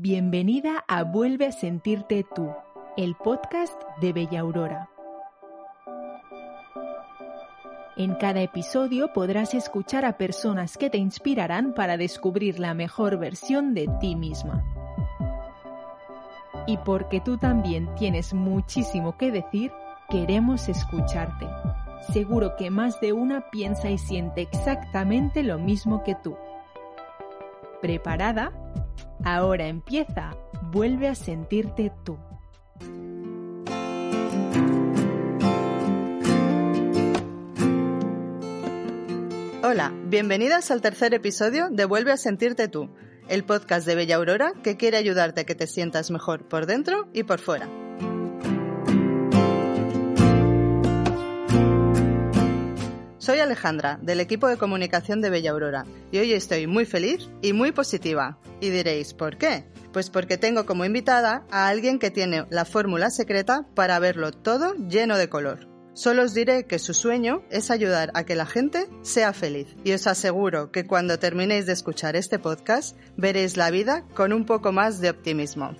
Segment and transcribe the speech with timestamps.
[0.00, 2.52] Bienvenida a Vuelve a sentirte tú,
[2.96, 4.88] el podcast de Bella Aurora.
[7.96, 13.74] En cada episodio podrás escuchar a personas que te inspirarán para descubrir la mejor versión
[13.74, 14.62] de ti misma.
[16.68, 19.72] Y porque tú también tienes muchísimo que decir,
[20.08, 21.48] queremos escucharte.
[22.12, 26.36] Seguro que más de una piensa y siente exactamente lo mismo que tú.
[27.82, 28.52] ¿Preparada?
[29.30, 30.34] Ahora empieza.
[30.72, 32.16] Vuelve a sentirte tú.
[39.62, 42.88] Hola, bienvenidas al tercer episodio de Vuelve a sentirte tú,
[43.28, 47.10] el podcast de Bella Aurora que quiere ayudarte a que te sientas mejor por dentro
[47.12, 47.68] y por fuera.
[53.28, 57.52] Soy Alejandra, del equipo de comunicación de Bella Aurora, y hoy estoy muy feliz y
[57.52, 58.38] muy positiva.
[58.62, 59.66] Y diréis, ¿por qué?
[59.92, 64.72] Pues porque tengo como invitada a alguien que tiene la fórmula secreta para verlo todo
[64.76, 65.68] lleno de color.
[65.92, 69.92] Solo os diré que su sueño es ayudar a que la gente sea feliz y
[69.92, 74.72] os aseguro que cuando terminéis de escuchar este podcast veréis la vida con un poco
[74.72, 75.76] más de optimismo.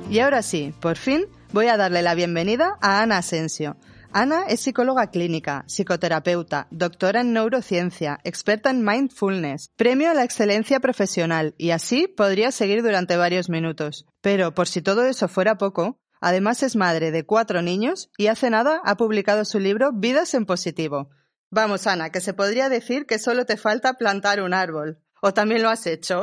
[0.09, 3.77] Y ahora sí, por fin, voy a darle la bienvenida a Ana Asensio.
[4.17, 10.79] Ana es psicóloga clínica, psicoterapeuta, doctora en neurociencia, experta en mindfulness, premio a la excelencia
[10.79, 14.07] profesional y así podría seguir durante varios minutos.
[14.21, 18.51] Pero por si todo eso fuera poco, además es madre de cuatro niños y hace
[18.51, 21.11] nada ha publicado su libro Vidas en Positivo.
[21.51, 25.01] Vamos, Ana, que se podría decir que solo te falta plantar un árbol.
[25.23, 26.23] ¿O también lo has hecho?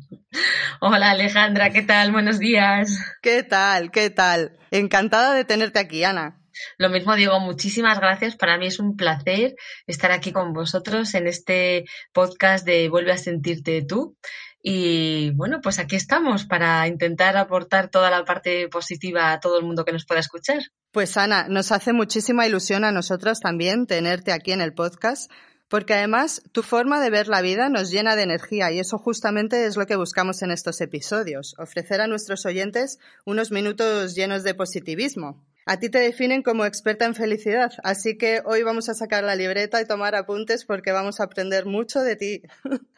[0.80, 2.10] Hola Alejandra, ¿qué tal?
[2.10, 2.98] Buenos días.
[3.20, 3.90] ¿Qué tal?
[3.90, 4.56] ¿Qué tal?
[4.70, 6.38] Encantada de tenerte aquí, Ana.
[6.78, 8.36] Lo mismo digo, muchísimas gracias.
[8.36, 9.54] Para mí es un placer
[9.86, 14.16] estar aquí con vosotros en este podcast de Vuelve a sentirte tú.
[14.62, 19.64] Y bueno, pues aquí estamos para intentar aportar toda la parte positiva a todo el
[19.64, 20.62] mundo que nos pueda escuchar.
[20.92, 25.32] Pues Ana, nos hace muchísima ilusión a nosotras también tenerte aquí en el podcast,
[25.68, 29.64] porque además tu forma de ver la vida nos llena de energía y eso justamente
[29.64, 34.54] es lo que buscamos en estos episodios, ofrecer a nuestros oyentes unos minutos llenos de
[34.54, 35.42] positivismo.
[35.64, 39.36] A ti te definen como experta en felicidad, así que hoy vamos a sacar la
[39.36, 42.42] libreta y tomar apuntes porque vamos a aprender mucho de ti.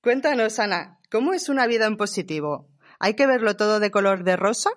[0.00, 2.68] Cuéntanos, Ana, ¿cómo es una vida en positivo?
[3.00, 4.70] ¿Hay que verlo todo de color de rosa?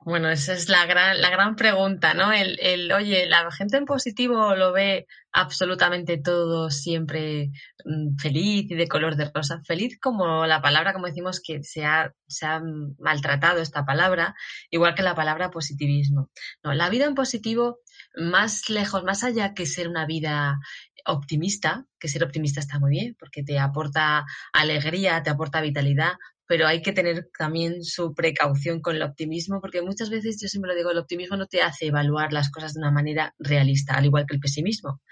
[0.00, 2.32] Bueno, esa es la gran, la gran pregunta, ¿no?
[2.32, 7.50] El, el, oye, la gente en positivo lo ve absolutamente todo siempre
[7.84, 9.60] mm, feliz y de color de rosa.
[9.66, 12.62] Feliz como la palabra, como decimos, que se ha, se ha
[12.98, 14.34] maltratado esta palabra,
[14.70, 16.30] igual que la palabra positivismo.
[16.62, 17.80] No, la vida en positivo,
[18.14, 20.58] más lejos, más allá que ser una vida
[21.06, 26.12] optimista, que ser optimista está muy bien, porque te aporta alegría, te aporta vitalidad,
[26.48, 30.70] pero hay que tener también su precaución con el optimismo, porque muchas veces, yo siempre
[30.72, 34.06] lo digo, el optimismo no te hace evaluar las cosas de una manera realista, al
[34.06, 35.02] igual que el pesimismo.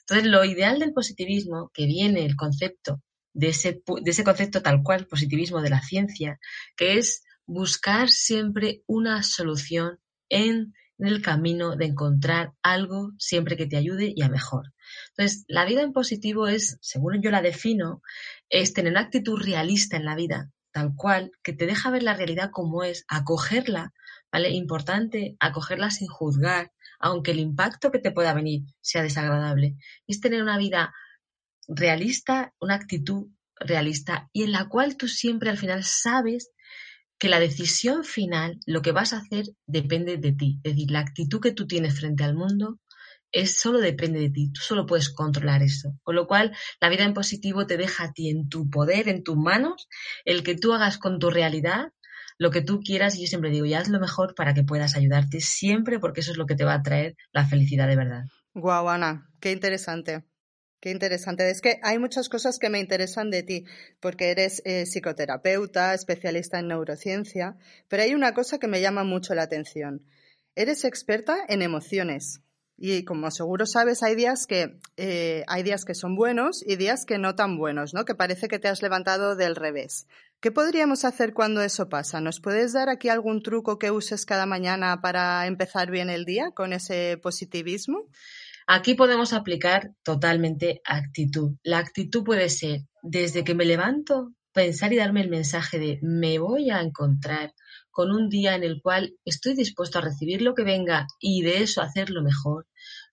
[0.00, 3.00] Entonces, lo ideal del positivismo, que viene el concepto
[3.32, 6.38] de ese, de ese concepto tal cual, positivismo de la ciencia,
[6.76, 9.98] que es buscar siempre una solución
[10.28, 14.74] en el camino de encontrar algo siempre que te ayude y a mejor.
[15.16, 18.02] Entonces, la vida en positivo es, según yo la defino,
[18.50, 22.14] es tener una actitud realista en la vida, tal cual, que te deja ver la
[22.14, 23.92] realidad como es, acogerla,
[24.32, 24.50] ¿vale?
[24.50, 29.76] Importante, acogerla sin juzgar, aunque el impacto que te pueda venir sea desagradable.
[30.06, 30.92] Es tener una vida
[31.68, 36.50] realista, una actitud realista y en la cual tú siempre al final sabes
[37.18, 40.58] que la decisión final, lo que vas a hacer, depende de ti.
[40.64, 42.80] Es decir, la actitud que tú tienes frente al mundo
[43.32, 45.98] es solo depende de ti, tú solo puedes controlar eso.
[46.02, 49.22] Con lo cual, la vida en positivo te deja a ti en tu poder, en
[49.22, 49.88] tus manos,
[50.24, 51.92] el que tú hagas con tu realidad
[52.38, 54.96] lo que tú quieras y yo siempre digo, ya haz lo mejor para que puedas
[54.96, 58.24] ayudarte siempre porque eso es lo que te va a traer la felicidad de verdad.
[58.54, 60.24] Guau, Ana, qué interesante.
[60.80, 61.48] Qué interesante.
[61.48, 63.64] Es que hay muchas cosas que me interesan de ti,
[64.00, 67.56] porque eres eh, psicoterapeuta, especialista en neurociencia,
[67.86, 70.04] pero hay una cosa que me llama mucho la atención.
[70.56, 72.40] Eres experta en emociones.
[72.84, 77.04] Y como seguro sabes, hay días que eh, hay días que son buenos y días
[77.06, 78.04] que no tan buenos, ¿no?
[78.04, 80.08] Que parece que te has levantado del revés.
[80.40, 82.20] ¿Qué podríamos hacer cuando eso pasa?
[82.20, 86.50] ¿Nos puedes dar aquí algún truco que uses cada mañana para empezar bien el día
[86.56, 88.08] con ese positivismo?
[88.66, 91.52] Aquí podemos aplicar totalmente actitud.
[91.62, 96.40] La actitud puede ser desde que me levanto, pensar y darme el mensaje de me
[96.40, 97.54] voy a encontrar
[97.92, 101.62] con un día en el cual estoy dispuesto a recibir lo que venga y de
[101.62, 102.66] eso hacerlo mejor.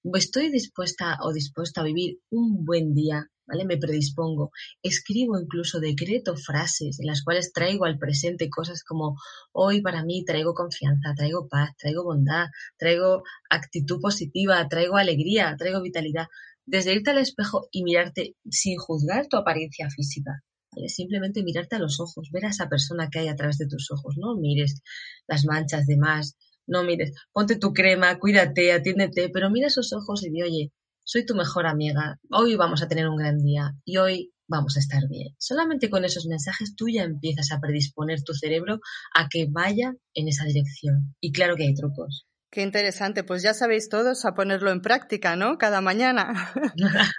[0.04, 3.66] Estoy dispuesta o dispuesta a vivir un buen día ¿vale?
[3.66, 4.52] Me predispongo.
[4.82, 9.18] Escribo incluso decreto frases en las cuales traigo al presente cosas como
[9.52, 12.48] hoy para mí traigo confianza, traigo paz, traigo bondad,
[12.78, 16.28] traigo actitud positiva, traigo alegría, traigo vitalidad.
[16.66, 20.44] Desde irte al espejo y mirarte sin juzgar tu apariencia física.
[20.88, 23.90] Simplemente mirarte a los ojos, ver a esa persona que hay a través de tus
[23.92, 24.82] ojos, no mires
[25.28, 26.38] las manchas de más,
[26.70, 30.72] no mires, ponte tu crema, cuídate, atiéndete, pero mira esos ojos y di, oye,
[31.04, 34.80] soy tu mejor amiga, hoy vamos a tener un gran día y hoy vamos a
[34.80, 35.36] estar bien.
[35.40, 38.80] Solamente con esos mensajes tú ya empiezas a predisponer tu cerebro
[39.16, 41.16] a que vaya en esa dirección.
[41.20, 42.28] Y claro que hay trucos.
[42.52, 45.60] Qué interesante, pues ya sabéis todos a ponerlo en práctica, ¿no?
[45.60, 46.52] Cada mañana.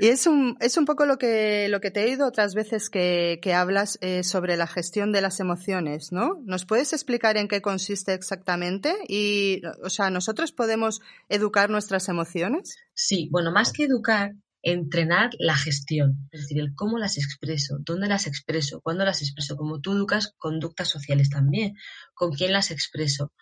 [0.00, 2.88] y es un, es un poco lo que, lo que te he oído otras veces
[2.88, 6.40] que, que hablas eh, sobre la gestión de las emociones, ¿no?
[6.46, 8.94] ¿Nos puedes explicar en qué consiste exactamente?
[9.08, 12.76] Y, o sea, ¿nosotros podemos educar nuestras emociones?
[12.94, 14.32] Sí, bueno, más que educar,
[14.62, 19.54] entrenar la gestión, es decir, el cómo las expreso, dónde las expreso, cuándo las expreso,
[19.54, 21.74] como tú educas conductas sociales también,
[22.14, 23.34] con quién las expreso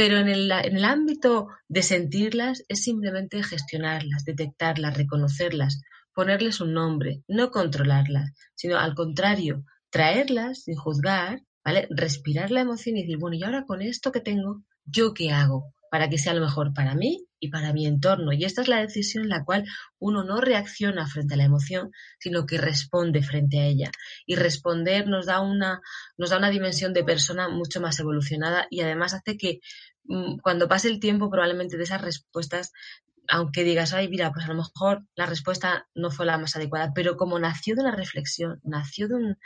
[0.00, 5.82] pero en el, en el ámbito de sentirlas es simplemente gestionarlas, detectarlas, reconocerlas,
[6.14, 11.86] ponerles un nombre, no controlarlas, sino al contrario, traerlas sin juzgar, ¿vale?
[11.90, 15.74] Respirar la emoción y decir, bueno, y ahora con esto que tengo, ¿yo qué hago?
[15.90, 18.32] Para que sea lo mejor para mí y para mi entorno.
[18.32, 19.66] Y esta es la decisión en la cual
[19.98, 23.90] uno no reacciona frente a la emoción, sino que responde frente a ella.
[24.26, 25.80] Y responder nos da una,
[26.16, 29.60] nos da una dimensión de persona mucho más evolucionada y además hace que
[30.04, 32.72] mm, cuando pase el tiempo probablemente de esas respuestas
[33.30, 36.92] aunque digas, ay, mira, pues a lo mejor la respuesta no fue la más adecuada,
[36.94, 39.36] pero como nació de una reflexión, nació de,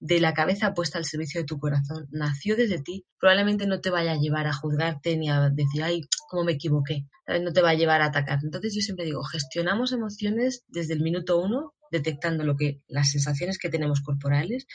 [0.00, 3.90] de, la cabeza puesta al servicio de tu corazón, nació desde ti, probablemente no te
[3.90, 7.06] vaya a llevar a juzgarte ni a decir, ay, cómo me equivoqué,
[7.40, 8.40] no te va a llevar a atacar.
[8.42, 13.58] Entonces yo siempre digo, gestionamos emociones desde el minuto uno, detectando lo que, las sensaciones
[13.58, 14.66] que tenemos corporales,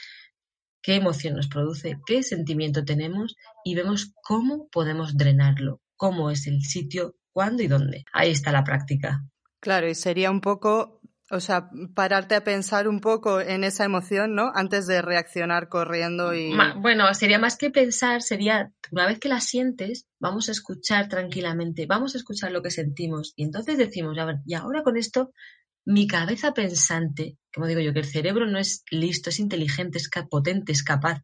[0.81, 3.35] qué emoción nos produce, qué sentimiento tenemos
[3.65, 8.05] y vemos cómo podemos drenarlo, cómo es el sitio cuándo y dónde.
[8.13, 9.23] Ahí está la práctica.
[9.59, 14.35] Claro, y sería un poco, o sea, pararte a pensar un poco en esa emoción,
[14.35, 14.51] ¿no?
[14.53, 16.53] Antes de reaccionar corriendo y...
[16.77, 21.85] Bueno, sería más que pensar, sería, una vez que la sientes, vamos a escuchar tranquilamente,
[21.85, 23.33] vamos a escuchar lo que sentimos.
[23.35, 25.33] Y entonces decimos, a ver, y ahora con esto,
[25.85, 30.09] mi cabeza pensante, como digo yo, que el cerebro no es listo, es inteligente, es
[30.29, 31.21] potente, es capaz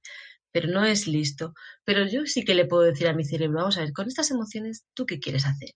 [0.55, 1.53] pero no es listo.
[1.83, 4.31] Pero yo sí que le puedo decir a mi cerebro, vamos a ver, con estas
[4.31, 5.71] emociones, ¿tú qué quieres hacer?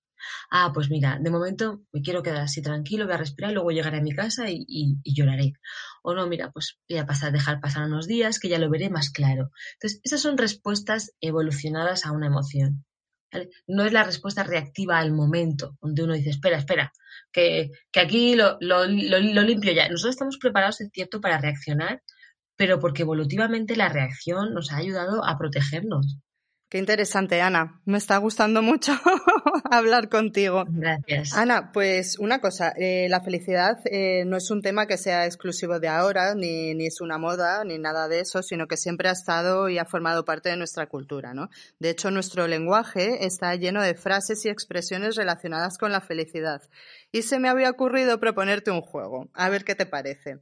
[0.49, 3.97] Ah, pues mira, de momento me quiero quedar así tranquilo, voy a respirar luego llegaré
[3.97, 5.51] a mi casa y, lloraré.
[6.01, 8.89] O no, mira, pues voy a pasar, dejar pasar unos días que ya lo veré
[8.89, 9.51] más claro.
[9.73, 12.85] Entonces, esas son respuestas evolucionadas a una emoción.
[13.67, 16.93] No es la respuesta reactiva al momento, donde uno dice, espera, espera,
[17.33, 19.89] que, aquí lo, lo, lo limpio ya.
[19.89, 22.01] Nosotros estamos preparados, es cierto, para reaccionar
[22.59, 26.19] pero porque evolutivamente la reacción nos ha ayudado a protegernos.
[26.67, 27.81] Qué interesante, Ana.
[27.85, 28.91] Me está gustando mucho
[29.71, 30.66] hablar contigo.
[30.68, 31.37] Gracias.
[31.37, 35.80] Ana, pues una cosa, eh, la felicidad eh, no es un tema que sea exclusivo
[35.80, 39.13] de ahora, ni, ni, es una moda, ni nada de eso, sino que siempre ha
[39.13, 41.49] estado y ha formado parte de nuestra cultura, ¿no?
[41.80, 46.61] De hecho, nuestro lenguaje está lleno de frases y expresiones relacionadas con la felicidad.
[47.13, 49.30] Y se me había ocurrido proponerte un juego.
[49.33, 50.39] A ver qué te parece.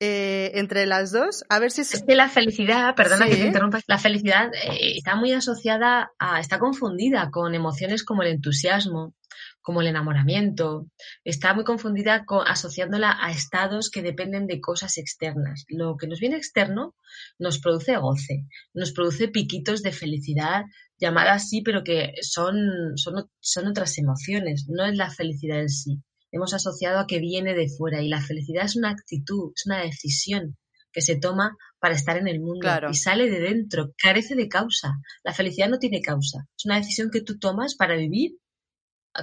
[0.00, 2.04] Eh, entre las dos, a ver si es...
[2.06, 6.60] que la felicidad, perdona que te interrumpa, la felicidad eh, está muy asociada a, está
[6.60, 9.16] confundida con emociones como el entusiasmo,
[9.60, 10.86] como el enamoramiento,
[11.24, 15.64] está muy confundida con, asociándola a estados que dependen de cosas externas.
[15.66, 16.94] Lo que nos viene externo
[17.40, 20.62] nos produce goce, nos produce piquitos de felicidad,
[21.00, 26.02] llamadas así, pero que son, son, son otras emociones, no es la felicidad en sí
[26.32, 29.82] hemos asociado a que viene de fuera y la felicidad es una actitud, es una
[29.82, 30.56] decisión
[30.92, 34.94] que se toma para estar en el mundo y sale de dentro, carece de causa.
[35.22, 38.38] La felicidad no tiene causa, es una decisión que tú tomas para vivir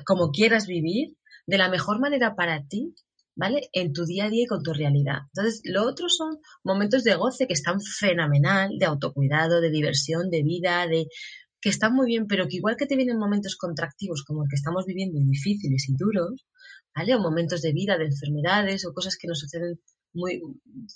[0.03, 1.15] como quieras vivir,
[1.47, 2.95] de la mejor manera para ti,
[3.35, 3.69] ¿vale?
[3.71, 5.19] En tu día a día y con tu realidad.
[5.33, 10.43] Entonces, lo otro son momentos de goce que están fenomenal, de autocuidado, de diversión, de
[10.43, 11.07] vida, de
[11.61, 14.55] que están muy bien, pero que igual que te vienen momentos contractivos como el que
[14.55, 16.45] estamos viviendo, difíciles y duros,
[16.97, 19.79] O momentos de vida, de enfermedades o cosas que nos suceden
[20.13, 20.41] muy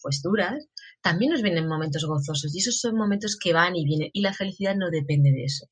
[0.01, 0.65] pues duras,
[1.01, 4.33] también nos vienen momentos gozosos y esos son momentos que van y vienen y la
[4.33, 5.67] felicidad no depende de eso.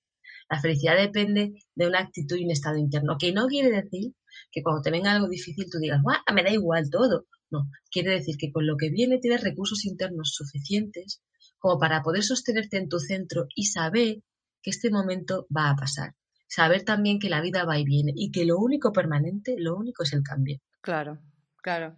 [0.49, 4.13] La felicidad depende de una actitud y un estado interno, que no quiere decir
[4.51, 6.01] que cuando te venga algo difícil tú digas,
[6.33, 7.25] me da igual todo.
[7.49, 11.21] No, quiere decir que con lo que viene tienes recursos internos suficientes
[11.57, 14.17] como para poder sostenerte en tu centro y saber
[14.61, 16.15] que este momento va a pasar.
[16.47, 20.03] Saber también que la vida va y viene y que lo único permanente, lo único
[20.03, 20.59] es el cambio.
[20.81, 21.19] Claro,
[21.61, 21.95] claro.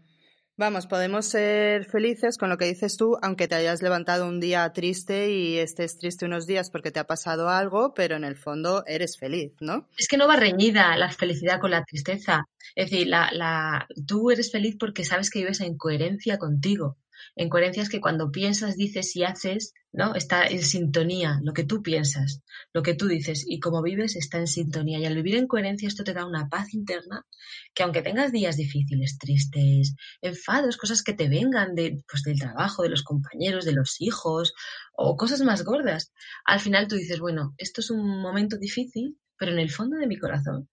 [0.59, 4.69] Vamos, podemos ser felices con lo que dices tú, aunque te hayas levantado un día
[4.73, 8.83] triste y estés triste unos días porque te ha pasado algo, pero en el fondo
[8.85, 9.87] eres feliz, ¿no?
[9.97, 12.43] Es que no va reñida la felicidad con la tristeza.
[12.75, 16.97] Es decir, la, la, tú eres feliz porque sabes que vives en coherencia contigo.
[17.35, 20.15] En coherencia es que cuando piensas, dices y haces, ¿no?
[20.15, 22.41] Está en sintonía lo que tú piensas,
[22.73, 24.99] lo que tú dices y cómo vives está en sintonía.
[24.99, 27.25] Y al vivir en coherencia esto te da una paz interna
[27.73, 32.83] que aunque tengas días difíciles, tristes, enfados, cosas que te vengan de, pues, del trabajo,
[32.83, 34.53] de los compañeros, de los hijos
[34.93, 36.11] o cosas más gordas,
[36.45, 40.07] al final tú dices, bueno, esto es un momento difícil, pero en el fondo de
[40.07, 40.69] mi corazón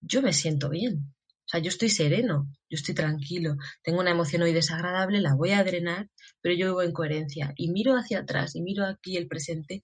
[0.00, 1.14] yo me siento bien.
[1.48, 5.52] O sea, yo estoy sereno, yo estoy tranquilo, tengo una emoción hoy desagradable, la voy
[5.52, 6.10] a drenar,
[6.42, 9.82] pero yo vivo en coherencia y miro hacia atrás y miro aquí el presente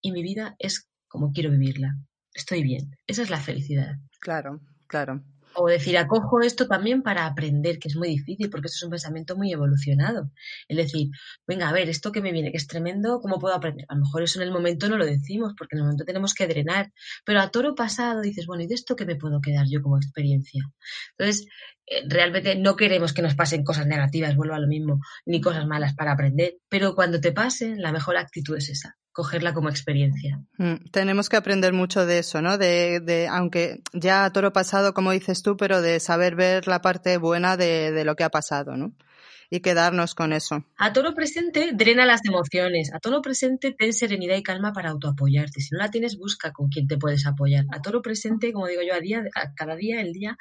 [0.00, 1.96] y mi vida es como quiero vivirla.
[2.34, 2.90] Estoy bien.
[3.06, 3.94] Esa es la felicidad.
[4.18, 5.24] Claro, claro.
[5.58, 8.90] O decir, acojo esto también para aprender, que es muy difícil, porque esto es un
[8.90, 10.30] pensamiento muy evolucionado.
[10.68, 11.08] Es decir,
[11.46, 13.86] venga, a ver, esto que me viene, que es tremendo, ¿cómo puedo aprender?
[13.88, 16.34] A lo mejor eso en el momento no lo decimos, porque en el momento tenemos
[16.34, 16.92] que drenar.
[17.24, 19.96] Pero a toro pasado dices, bueno, ¿y de esto qué me puedo quedar yo como
[19.96, 20.62] experiencia?
[21.18, 21.46] Entonces,
[22.08, 25.94] realmente no queremos que nos pasen cosas negativas, vuelvo a lo mismo, ni cosas malas
[25.94, 30.40] para aprender, pero cuando te pasen, la mejor actitud es esa, cogerla como experiencia.
[30.58, 32.58] Mm, tenemos que aprender mucho de eso, ¿no?
[32.58, 36.80] De, de, aunque ya a toro pasado, como dices tú, pero de saber ver la
[36.80, 38.92] parte buena de, de lo que ha pasado, ¿no?
[39.50, 40.64] y quedarnos con eso.
[40.76, 42.92] A toro presente, drena las emociones.
[42.92, 45.60] A toro presente, ten serenidad y calma para autoapoyarte.
[45.60, 47.64] Si no la tienes, busca con quién te puedes apoyar.
[47.70, 50.36] A toro presente, como digo yo, a, día, a cada día, el día,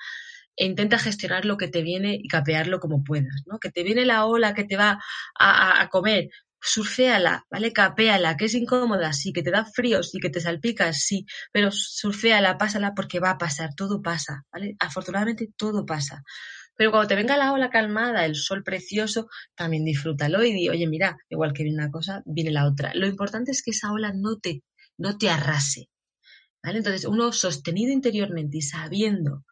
[0.56, 3.60] e intenta gestionar lo que te viene y capearlo como puedas, ¿no?
[3.60, 5.00] Que te viene la ola que te va
[5.38, 6.30] a, a comer,
[6.62, 7.72] surféala, ¿vale?
[7.74, 11.70] Capéala, que es incómoda, sí, que te da frío, sí, que te salpicas, sí, pero
[11.72, 14.76] surféala, pásala porque va a pasar, todo pasa, ¿vale?
[14.80, 16.24] Afortunadamente todo pasa.
[16.76, 20.88] Pero cuando te venga la ola calmada, el sol precioso, también disfrútalo y di, oye,
[20.88, 22.94] mira, igual que viene una cosa, viene la otra.
[22.96, 24.64] Lo importante es que esa ola no te,
[24.98, 25.90] no te arrase,
[26.64, 26.80] ¿vale?
[26.80, 29.46] Entonces, uno sostenido interiormente y sabiendo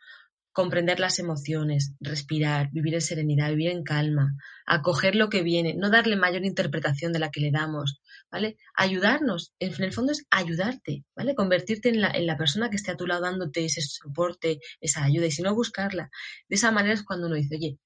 [0.53, 5.89] comprender las emociones, respirar, vivir en serenidad, vivir en calma, acoger lo que viene, no
[5.89, 8.57] darle mayor interpretación de la que le damos, ¿vale?
[8.75, 11.35] Ayudarnos, en el fondo es ayudarte, ¿vale?
[11.35, 15.03] Convertirte en la, en la persona que esté a tu lado dándote ese soporte, esa
[15.03, 16.09] ayuda, y si no buscarla.
[16.47, 17.77] De esa manera es cuando uno dice, oye,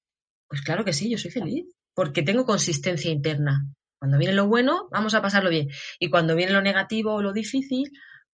[0.46, 3.66] pues claro que sí, yo soy feliz, porque tengo consistencia interna.
[3.98, 5.68] Cuando viene lo bueno, vamos a pasarlo bien.
[5.98, 7.90] Y cuando viene lo negativo o lo difícil,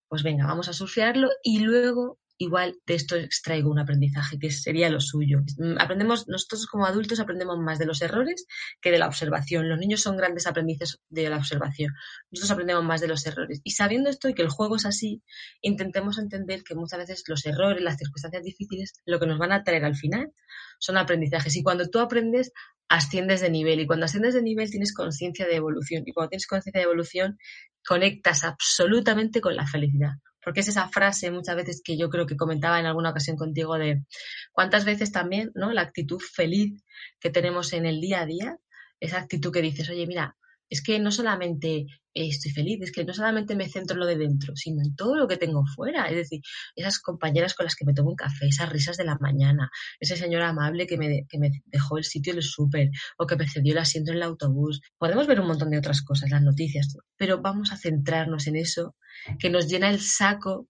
[0.09, 4.91] pues venga, vamos a surfearlo y luego igual de esto extraigo un aprendizaje que sería
[4.91, 5.41] lo suyo.
[5.59, 8.47] Mm, aprendemos, nosotros como adultos aprendemos más de los errores
[8.81, 9.69] que de la observación.
[9.69, 11.93] Los niños son grandes aprendices de la observación.
[12.31, 13.61] Nosotros aprendemos más de los errores.
[13.65, 15.23] Y sabiendo esto y que el juego es así,
[15.61, 19.63] intentemos entender que muchas veces los errores, las circunstancias difíciles, lo que nos van a
[19.63, 20.33] traer al final
[20.79, 21.57] son aprendizajes.
[21.57, 22.53] Y cuando tú aprendes,
[22.89, 23.81] asciendes de nivel.
[23.81, 26.03] Y cuando asciendes de nivel, tienes conciencia de evolución.
[26.07, 27.39] Y cuando tienes conciencia de evolución,
[27.87, 30.13] conectas absolutamente con la felicidad
[30.45, 33.77] porque es esa frase muchas veces que yo creo que comentaba en alguna ocasión contigo
[33.77, 34.05] de
[34.53, 35.73] cuántas veces también, ¿no?
[35.73, 36.85] La actitud feliz
[37.19, 38.59] que tenemos en el día a día,
[39.01, 40.37] esa actitud que dices, oye, mira,
[40.69, 44.17] es que no solamente estoy feliz, es que no solamente me centro en lo de
[44.17, 46.07] dentro, sino en todo lo que tengo fuera.
[46.07, 46.41] Es decir,
[46.77, 50.17] esas compañeras con las que me tomo un café, esas risas de la mañana, ese
[50.17, 53.73] señor amable que me, que me dejó el sitio del súper o que me cedió
[53.73, 54.81] el asiento en el autobús.
[54.97, 58.95] Podemos ver un montón de otras cosas, las noticias, pero vamos a centrarnos en eso
[59.39, 60.69] que nos llena el saco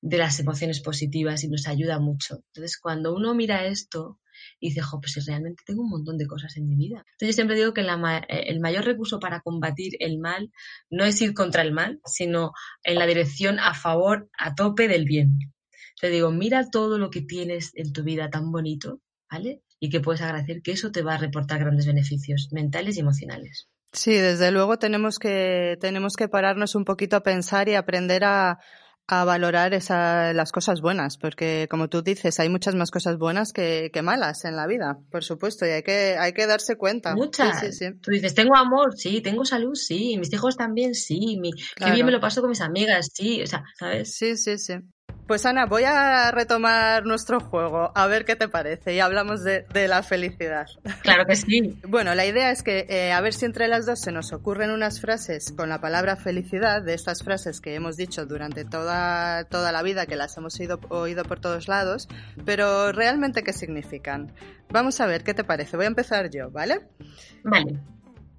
[0.00, 2.42] de las emociones positivas y nos ayuda mucho.
[2.52, 4.20] Entonces, cuando uno mira esto,
[4.60, 7.04] y dice, jo, pues realmente tengo un montón de cosas en mi vida.
[7.12, 10.50] Entonces yo siempre digo que eh, el mayor recurso para combatir el mal
[10.90, 15.04] no es ir contra el mal, sino en la dirección a favor, a tope del
[15.04, 15.38] bien.
[16.00, 19.62] Te digo, mira todo lo que tienes en tu vida tan bonito, ¿vale?
[19.80, 23.68] Y que puedes agradecer que eso te va a reportar grandes beneficios mentales y emocionales.
[23.92, 28.58] Sí, desde luego tenemos que, tenemos que pararnos un poquito a pensar y aprender a,
[29.06, 33.52] a valorar esa, las cosas buenas, porque como tú dices, hay muchas más cosas buenas
[33.52, 37.14] que, que, malas en la vida, por supuesto, y hay que, hay que darse cuenta.
[37.14, 37.60] Muchas.
[37.60, 37.98] Sí, sí, sí.
[38.00, 41.90] Tú dices, tengo amor, sí, tengo salud, sí, mis hijos también, sí, mi, claro.
[41.90, 44.14] qué bien me lo paso con mis amigas, sí, o sea, ¿sabes?
[44.14, 44.74] Sí, sí, sí.
[45.26, 49.64] Pues Ana, voy a retomar nuestro juego, a ver qué te parece, y hablamos de,
[49.88, 50.66] la felicidad.
[51.02, 51.78] Claro que sí.
[51.88, 54.70] Bueno, la idea es que eh, a ver si entre las dos se nos ocurren
[54.70, 59.72] unas frases con la palabra felicidad, de estas frases que hemos dicho durante toda, toda
[59.72, 62.08] la vida, que las hemos oído, oído por todos lados,
[62.44, 64.32] pero realmente qué significan.
[64.68, 65.76] Vamos a ver, ¿qué te parece?
[65.76, 66.80] Voy a empezar yo, ¿vale?
[67.44, 67.78] Vale.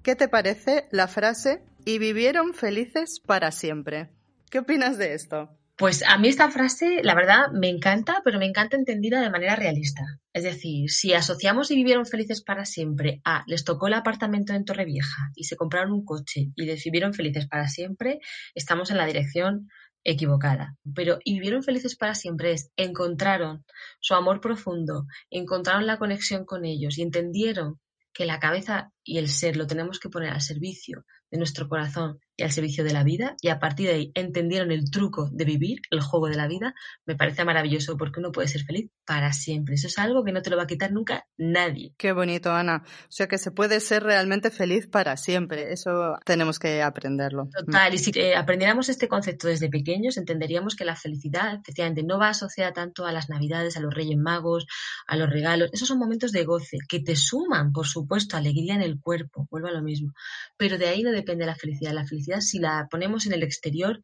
[0.04, 4.10] ¿Qué te parece la frase y vivieron felices para siempre?
[4.50, 5.50] ¿Qué opinas de esto?
[5.78, 9.56] Pues a mí esta frase, la verdad, me encanta, pero me encanta entendida de manera
[9.56, 10.02] realista.
[10.32, 14.64] Es decir, si asociamos y vivieron felices para siempre a les tocó el apartamento en
[14.64, 18.20] Torrevieja y se compraron un coche y les vivieron felices para siempre,
[18.54, 19.68] estamos en la dirección
[20.02, 20.78] equivocada.
[20.94, 23.66] Pero y vivieron felices para siempre es encontraron
[24.00, 27.80] su amor profundo, encontraron la conexión con ellos y entendieron
[28.14, 32.18] que la cabeza y el ser lo tenemos que poner al servicio de nuestro corazón
[32.36, 35.44] y al servicio de la vida y a partir de ahí entendieron el truco de
[35.44, 36.74] vivir, el juego de la vida,
[37.06, 39.74] me parece maravilloso porque uno puede ser feliz para siempre.
[39.74, 41.94] Eso es algo que no te lo va a quitar nunca nadie.
[41.96, 42.82] Qué bonito, Ana.
[42.84, 45.72] O sea que se puede ser realmente feliz para siempre.
[45.72, 47.48] Eso tenemos que aprenderlo.
[47.56, 47.94] Total.
[47.94, 52.30] Y si eh, aprendiéramos este concepto desde pequeños, entenderíamos que la felicidad, efectivamente, no va
[52.30, 54.66] asociada tanto a las navidades, a los Reyes Magos,
[55.06, 55.70] a los regalos.
[55.72, 59.46] Esos son momentos de goce que te suman, por supuesto, alegría en el cuerpo.
[59.50, 60.12] Vuelvo a lo mismo.
[60.56, 61.92] Pero de ahí no depende la felicidad.
[61.92, 64.00] La felicidad si la ponemos en el exterior,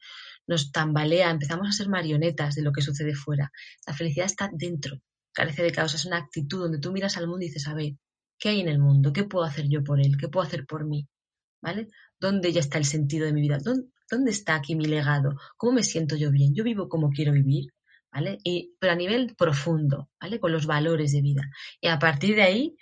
[0.47, 3.52] nos tambalea, empezamos a ser marionetas de lo que sucede fuera.
[3.87, 5.00] La felicidad está dentro,
[5.33, 7.95] carece de causa, es una actitud donde tú miras al mundo y dices, a ver,
[8.38, 9.12] ¿qué hay en el mundo?
[9.12, 10.17] ¿Qué puedo hacer yo por él?
[10.19, 11.09] ¿Qué puedo hacer por mí?
[11.62, 11.88] ¿Vale?
[12.19, 13.59] ¿Dónde ya está el sentido de mi vida?
[13.59, 15.37] ¿Dónde, está aquí mi legado?
[15.57, 16.55] ¿Cómo me siento yo bien?
[16.55, 17.67] ¿Yo vivo como quiero vivir?
[18.12, 18.38] ¿Vale?
[18.45, 20.38] Y, pero a nivel profundo, ¿vale?
[20.38, 21.43] Con los valores de vida.
[21.81, 22.76] Y a partir de ahí,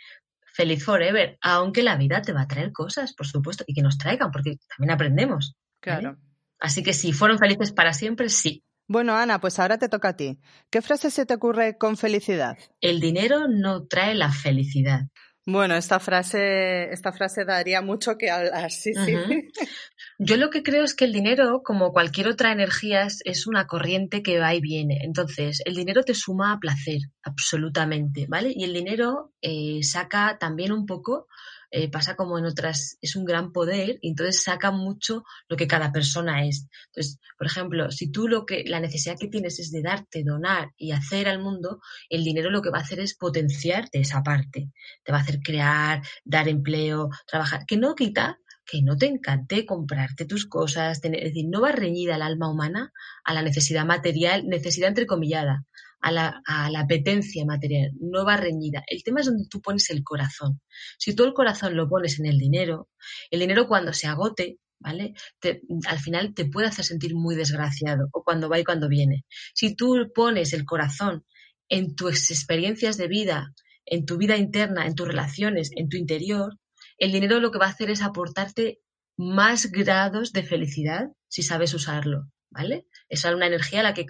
[0.52, 3.98] feliz forever, aunque la vida te va a traer cosas, por supuesto, y que nos
[3.98, 5.56] traigan, porque también aprendemos.
[5.80, 6.18] Claro.
[6.58, 8.64] Así que si fueron felices para siempre, sí.
[8.86, 10.40] Bueno, Ana, pues ahora te toca a ti.
[10.68, 12.58] ¿Qué frase se te ocurre con felicidad?
[12.80, 15.02] El dinero no trae la felicidad.
[15.46, 19.16] Bueno, esta frase, esta frase daría mucho que hablar, sí, sí.
[20.22, 24.22] Yo lo que creo es que el dinero, como cualquier otra energía, es una corriente
[24.22, 24.98] que va y viene.
[25.02, 28.52] Entonces, el dinero te suma a placer, absolutamente, ¿vale?
[28.54, 31.26] Y el dinero eh, saca también un poco
[31.70, 35.66] eh, pasa como en otras, es un gran poder y entonces saca mucho lo que
[35.66, 36.66] cada persona es.
[36.88, 40.72] Entonces, por ejemplo, si tú lo que, la necesidad que tienes es de darte, donar
[40.76, 44.70] y hacer al mundo, el dinero lo que va a hacer es potenciarte esa parte.
[45.02, 48.38] Te va a hacer crear, dar empleo, trabajar, que no quita
[48.70, 52.50] que no te encante comprarte tus cosas, tener, es decir, no va reñida el alma
[52.50, 52.92] humana
[53.24, 55.64] a la necesidad material, necesidad entrecomillada,
[56.00, 58.82] a la, a la apetencia material, no va reñida.
[58.86, 60.60] El tema es donde tú pones el corazón.
[60.98, 62.88] Si tú el corazón lo pones en el dinero,
[63.30, 65.14] el dinero cuando se agote, ¿vale?
[65.86, 69.24] al final te puede hacer sentir muy desgraciado, o cuando va y cuando viene.
[69.54, 71.24] Si tú pones el corazón
[71.68, 73.52] en tus experiencias de vida,
[73.84, 76.56] en tu vida interna, en tus relaciones, en tu interior,
[77.00, 78.78] el dinero lo que va a hacer es aportarte
[79.16, 82.30] más grados de felicidad si sabes usarlo.
[82.50, 82.86] ¿vale?
[83.08, 84.04] Es una energía a la que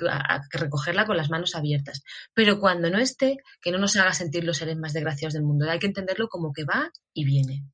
[0.53, 2.03] recogerla con las manos abiertas.
[2.35, 5.71] Pero cuando no esté, que no nos haga sentir los seres más desgraciados del mundo.
[5.71, 7.65] Hay que entenderlo como que va y viene.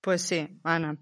[0.00, 0.98] Pues sí, Ana.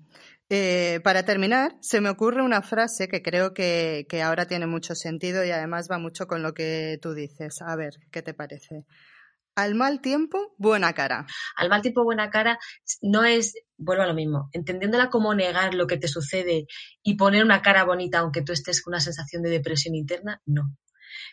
[0.50, 4.94] Eh, para terminar, se me ocurre una frase que creo que, que ahora tiene mucho
[4.94, 7.60] sentido y además va mucho con lo que tú dices.
[7.60, 8.84] A ver, ¿qué te parece?
[9.58, 11.26] Al mal tiempo, buena cara.
[11.56, 12.60] Al mal tiempo, buena cara
[13.02, 16.68] no es, vuelvo a lo mismo, entendiéndola como negar lo que te sucede
[17.02, 20.76] y poner una cara bonita aunque tú estés con una sensación de depresión interna, no.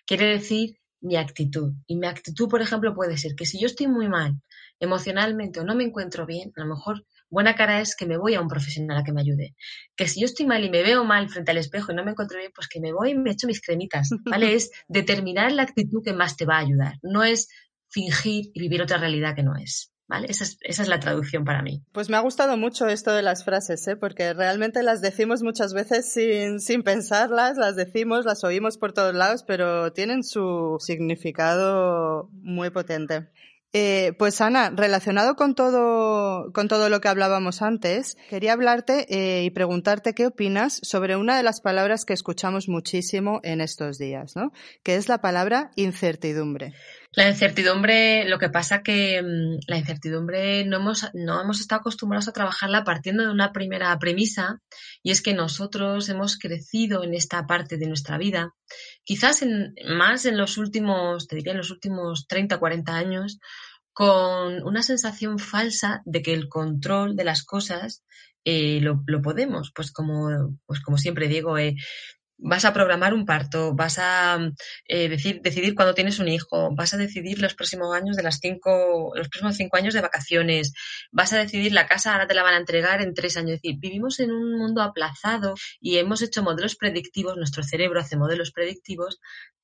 [0.08, 1.74] Quiere decir mi actitud.
[1.86, 4.42] Y mi actitud, por ejemplo, puede ser que si yo estoy muy mal
[4.80, 8.34] emocionalmente o no me encuentro bien, a lo mejor buena cara es que me voy
[8.34, 9.56] a un profesional a que me ayude.
[9.96, 12.12] Que si yo estoy mal y me veo mal frente al espejo y no me
[12.12, 14.54] encuentro bien, pues que me voy y me echo mis cremitas, ¿vale?
[14.56, 16.96] es determinar la actitud que más te va a ayudar.
[17.04, 17.50] No es
[17.96, 19.92] fingir y vivir otra realidad que no es.
[20.08, 20.28] ¿Vale?
[20.30, 21.82] Esa es, la traducción para mí.
[21.92, 23.96] Pues me ha gustado mucho esto de las frases, ¿eh?
[23.96, 29.16] porque realmente las decimos muchas veces sin, sin pensarlas, las decimos, las oímos por todos
[29.16, 33.32] lados, pero tienen su significado muy potente.
[33.78, 39.44] Eh, pues Ana, relacionado con todo, con todo lo que hablábamos antes, quería hablarte eh,
[39.44, 44.38] y preguntarte qué opinas sobre una de las palabras que escuchamos muchísimo en estos días,
[44.38, 44.54] ¿no?
[44.82, 46.74] Que es la palabra incertidumbre.
[47.16, 52.28] La incertidumbre, lo que pasa que mm, la incertidumbre no hemos, no hemos estado acostumbrados
[52.28, 54.62] a trabajarla partiendo de una primera premisa
[55.02, 58.54] y es que nosotros hemos crecido en esta parte de nuestra vida,
[59.06, 63.40] quizás en, más en los últimos, te diría en los últimos 30, 40 años,
[63.94, 68.04] con una sensación falsa de que el control de las cosas
[68.44, 69.72] eh, lo, podemos.
[69.74, 71.76] Pues como, pues como siempre digo, eh,
[72.38, 74.40] vas a programar un parto, vas a
[74.88, 78.40] eh, decir, decidir cuándo tienes un hijo, vas a decidir los próximos años de las
[78.40, 80.74] cinco, los próximos cinco años de vacaciones,
[81.12, 83.52] vas a decidir la casa, ahora te la van a entregar en tres años.
[83.52, 88.18] Es decir, vivimos en un mundo aplazado y hemos hecho modelos predictivos, nuestro cerebro hace
[88.18, 89.20] modelos predictivos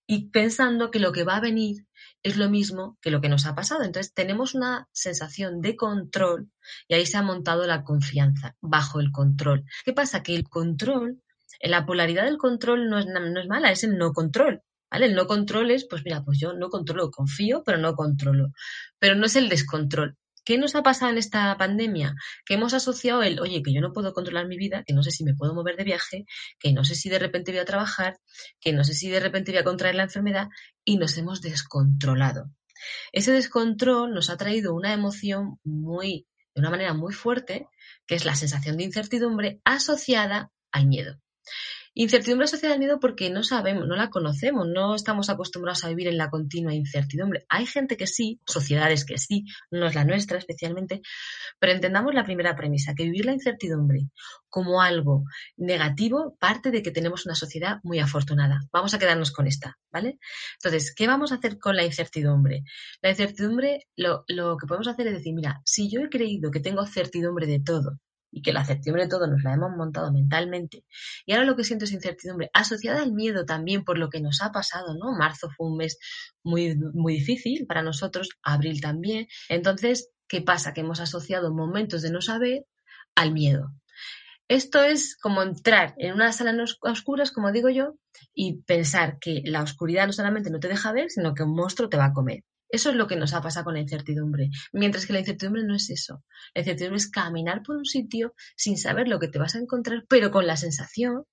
[0.07, 1.85] y pensando que lo que va a venir
[2.23, 3.83] es lo mismo que lo que nos ha pasado.
[3.83, 6.51] Entonces tenemos una sensación de control
[6.87, 9.65] y ahí se ha montado la confianza bajo el control.
[9.85, 10.23] ¿Qué pasa?
[10.23, 11.21] Que el control
[11.61, 14.61] la polaridad del control no es, no es mala, es el no control.
[14.91, 15.05] ¿Vale?
[15.05, 18.51] El no control es, pues mira, pues yo no controlo, confío, pero no controlo.
[18.99, 20.17] Pero no es el descontrol.
[20.43, 22.15] ¿Qué nos ha pasado en esta pandemia?
[22.45, 25.11] Que hemos asociado el, oye, que yo no puedo controlar mi vida, que no sé
[25.11, 26.25] si me puedo mover de viaje,
[26.59, 28.17] que no sé si de repente voy a trabajar,
[28.59, 30.47] que no sé si de repente voy a contraer la enfermedad
[30.83, 32.49] y nos hemos descontrolado.
[33.11, 37.67] Ese descontrol nos ha traído una emoción muy, de una manera muy fuerte,
[38.07, 41.19] que es la sensación de incertidumbre asociada al miedo.
[41.93, 46.07] Incertidumbre asociada al miedo porque no sabemos, no la conocemos, no estamos acostumbrados a vivir
[46.07, 47.45] en la continua incertidumbre.
[47.49, 51.01] Hay gente que sí, sociedades que sí, no es la nuestra especialmente,
[51.59, 54.07] pero entendamos la primera premisa, que vivir la incertidumbre
[54.47, 55.25] como algo
[55.57, 58.61] negativo parte de que tenemos una sociedad muy afortunada.
[58.71, 60.17] Vamos a quedarnos con esta, ¿vale?
[60.63, 62.63] Entonces, ¿qué vamos a hacer con la incertidumbre?
[63.01, 66.61] La incertidumbre, lo, lo que podemos hacer es decir, mira, si yo he creído que
[66.61, 67.99] tengo certidumbre de todo,
[68.31, 70.85] y que la certidumbre de todo nos la hemos montado mentalmente.
[71.25, 74.41] Y ahora lo que siento es incertidumbre, asociada al miedo también por lo que nos
[74.41, 75.11] ha pasado, ¿no?
[75.17, 75.99] Marzo fue un mes
[76.43, 79.27] muy, muy difícil para nosotros, abril también.
[79.49, 80.73] Entonces, ¿qué pasa?
[80.73, 82.65] Que hemos asociado momentos de no saber
[83.15, 83.73] al miedo.
[84.47, 87.95] Esto es como entrar en una sala oscura, como digo yo,
[88.33, 91.87] y pensar que la oscuridad no solamente no te deja ver, sino que un monstruo
[91.87, 92.43] te va a comer.
[92.71, 94.49] Eso es lo que nos ha pasado con la incertidumbre.
[94.71, 96.23] Mientras que la incertidumbre no es eso.
[96.55, 100.05] La incertidumbre es caminar por un sitio sin saber lo que te vas a encontrar,
[100.07, 101.25] pero con la sensación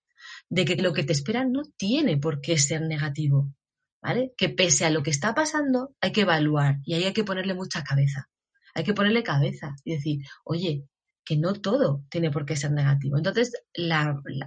[0.48, 3.53] de que lo que te espera no tiene por qué ser negativo.
[4.01, 4.33] ¿Vale?
[4.37, 7.55] Que pese a lo que está pasando, hay que evaluar y ahí hay que ponerle
[7.55, 8.29] mucha cabeza.
[8.74, 10.85] Hay que ponerle cabeza y decir, oye,
[11.24, 13.18] que no todo tiene por qué ser negativo.
[13.18, 13.53] Entonces,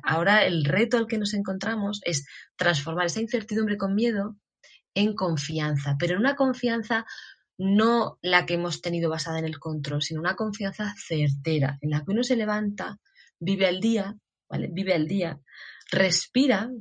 [0.03, 2.25] ahora el reto al que nos encontramos es
[2.55, 4.35] transformar esa incertidumbre con miedo
[4.93, 7.05] en confianza, pero en una confianza
[7.57, 12.03] no la que hemos tenido basada en el control, sino una confianza certera, en la
[12.03, 12.99] que uno se levanta,
[13.39, 14.15] vive al día,
[14.49, 14.69] ¿vale?
[14.71, 15.39] Vive al día,
[15.91, 16.71] respira,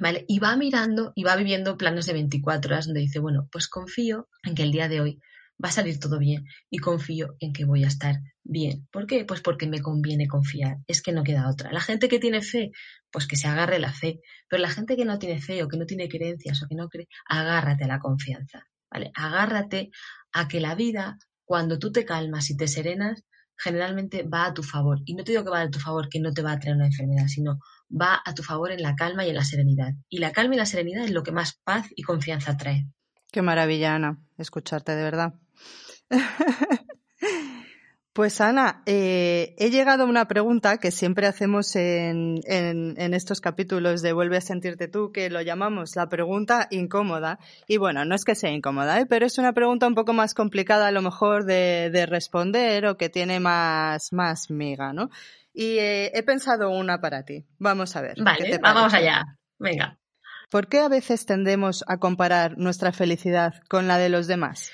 [0.00, 0.24] ¿vale?
[0.26, 4.28] Y va mirando y va viviendo planes de 24 horas donde dice, bueno, pues confío
[4.42, 5.20] en que el día de hoy
[5.62, 8.88] va a salir todo bien y confío en que voy a estar bien.
[8.90, 9.24] ¿Por qué?
[9.24, 10.78] Pues porque me conviene confiar.
[10.86, 11.72] Es que no queda otra.
[11.72, 12.72] La gente que tiene fe,
[13.10, 14.20] pues que se agarre la fe.
[14.48, 16.88] Pero la gente que no tiene fe o que no tiene creencias o que no
[16.88, 18.66] cree, agárrate a la confianza.
[18.90, 19.10] ¿Vale?
[19.14, 19.90] Agárrate
[20.32, 23.24] a que la vida, cuando tú te calmas y te serenas,
[23.56, 25.00] generalmente va a tu favor.
[25.04, 26.76] Y no te digo que va a tu favor, que no te va a traer
[26.76, 27.58] una enfermedad, sino
[27.90, 29.92] va a tu favor en la calma y en la serenidad.
[30.08, 32.86] Y la calma y la serenidad es lo que más paz y confianza trae.
[33.30, 35.34] Qué maravilla, Ana, escucharte de verdad.
[38.12, 44.02] Pues Ana, eh, he llegado a una pregunta que siempre hacemos en, en, estos capítulos
[44.02, 47.38] de Vuelve a sentirte tú, que lo llamamos la pregunta incómoda.
[47.66, 49.06] Y bueno, no es que sea incómoda, ¿eh?
[49.06, 52.98] pero es una pregunta un poco más complicada a lo mejor de, de responder o
[52.98, 55.08] que tiene más, más miga, ¿no?
[55.54, 57.46] Y eh, he pensado una para ti.
[57.58, 58.16] Vamos a ver.
[58.22, 59.38] Vale, vamos allá.
[59.58, 59.98] Venga.
[60.50, 64.70] ¿Por qué a veces tendemos a comparar nuestra felicidad con la de los demás?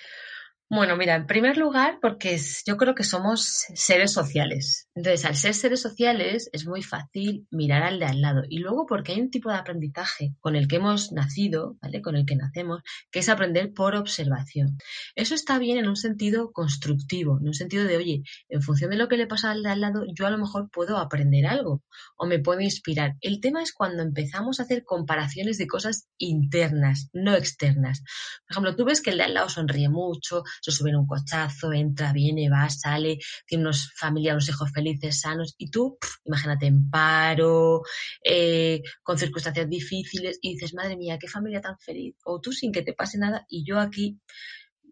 [0.70, 4.86] Bueno, mira, en primer lugar, porque yo creo que somos seres sociales.
[4.94, 8.42] Entonces, al ser seres sociales, es muy fácil mirar al de al lado.
[8.46, 12.02] Y luego, porque hay un tipo de aprendizaje con el que hemos nacido, ¿vale?
[12.02, 14.76] Con el que nacemos, que es aprender por observación.
[15.14, 18.98] Eso está bien en un sentido constructivo, en un sentido de, oye, en función de
[18.98, 21.82] lo que le pasa al de al lado, yo a lo mejor puedo aprender algo
[22.18, 23.16] o me puedo inspirar.
[23.22, 28.02] El tema es cuando empezamos a hacer comparaciones de cosas internas, no externas.
[28.46, 31.06] Por ejemplo, tú ves que el de al lado sonríe mucho, se sube en un
[31.06, 36.66] cochazo, entra, viene, va, sale, tiene unos familias, unos hijos felices, sanos, y tú, imagínate,
[36.66, 37.82] en paro,
[38.24, 42.72] eh, con circunstancias difíciles, y dices, madre mía, qué familia tan feliz, o tú sin
[42.72, 44.18] que te pase nada, y yo aquí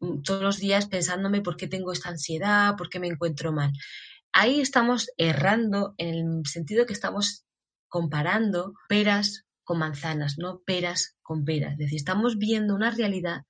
[0.00, 3.72] mm, todos los días pensándome por qué tengo esta ansiedad, por qué me encuentro mal.
[4.32, 7.46] Ahí estamos errando en el sentido que estamos
[7.88, 11.72] comparando peras con manzanas, no peras con peras.
[11.72, 13.42] Es decir, estamos viendo una realidad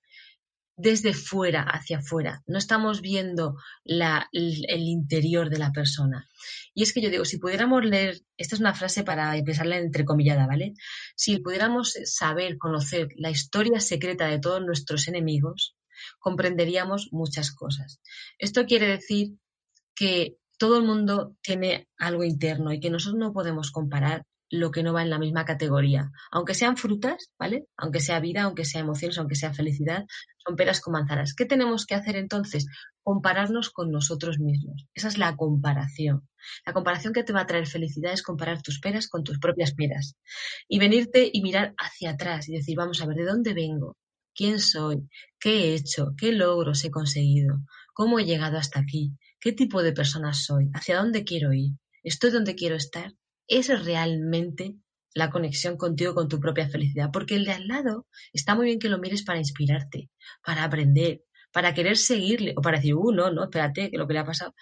[0.77, 6.29] desde fuera hacia afuera, no estamos viendo el, interior de la persona.
[6.75, 10.47] Y es que yo digo, si pudiéramos leer, esta es una frase para empezarla entrecomillada,
[10.47, 10.75] ¿vale?
[11.17, 15.77] Si pudiéramos saber, conocer la historia secreta de todos nuestros enemigos,
[16.19, 18.01] comprenderíamos muchas cosas.
[18.39, 19.33] Esto quiere decir
[19.95, 24.83] que todo el mundo tiene algo interno y que nosotros no podemos comparar lo que
[24.83, 26.11] no va en la misma categoría.
[26.31, 27.67] Aunque sean frutas, ¿vale?
[27.77, 30.05] Aunque sea vida, aunque sea emociones, aunque sea felicidad,
[30.39, 31.35] son peras con manzanas.
[31.35, 32.67] ¿Qué tenemos que hacer entonces?
[33.03, 34.87] Compararnos con nosotros mismos.
[34.95, 36.29] Esa es la comparación.
[36.65, 39.75] La comparación que te va a traer felicidad es comparar tus peras con tus propias
[39.75, 40.17] peras.
[40.69, 43.97] Y venirte y mirar hacia atrás y decir, vamos a ver, ¿de dónde vengo?
[44.35, 45.09] ¿Quién soy?
[45.41, 46.13] ¿Qué he hecho?
[46.17, 47.63] ¿Qué logros he conseguido?
[47.95, 49.17] ¿Cómo he llegado hasta aquí?
[49.41, 50.71] ¿Qué tipo de persona soy?
[50.75, 51.73] ¿Hacia dónde quiero ir?
[52.03, 53.15] ¿Estoy donde quiero estar?
[53.49, 54.77] Es realmente
[55.17, 57.11] la conexión contigo, con tu propia felicidad.
[57.13, 60.11] Porque el de al lado está muy bien que lo mires para inspirarte,
[60.45, 64.13] para aprender, para querer seguirle o para decir, uh, no, no, espérate, que lo que
[64.13, 64.55] le ha pasado.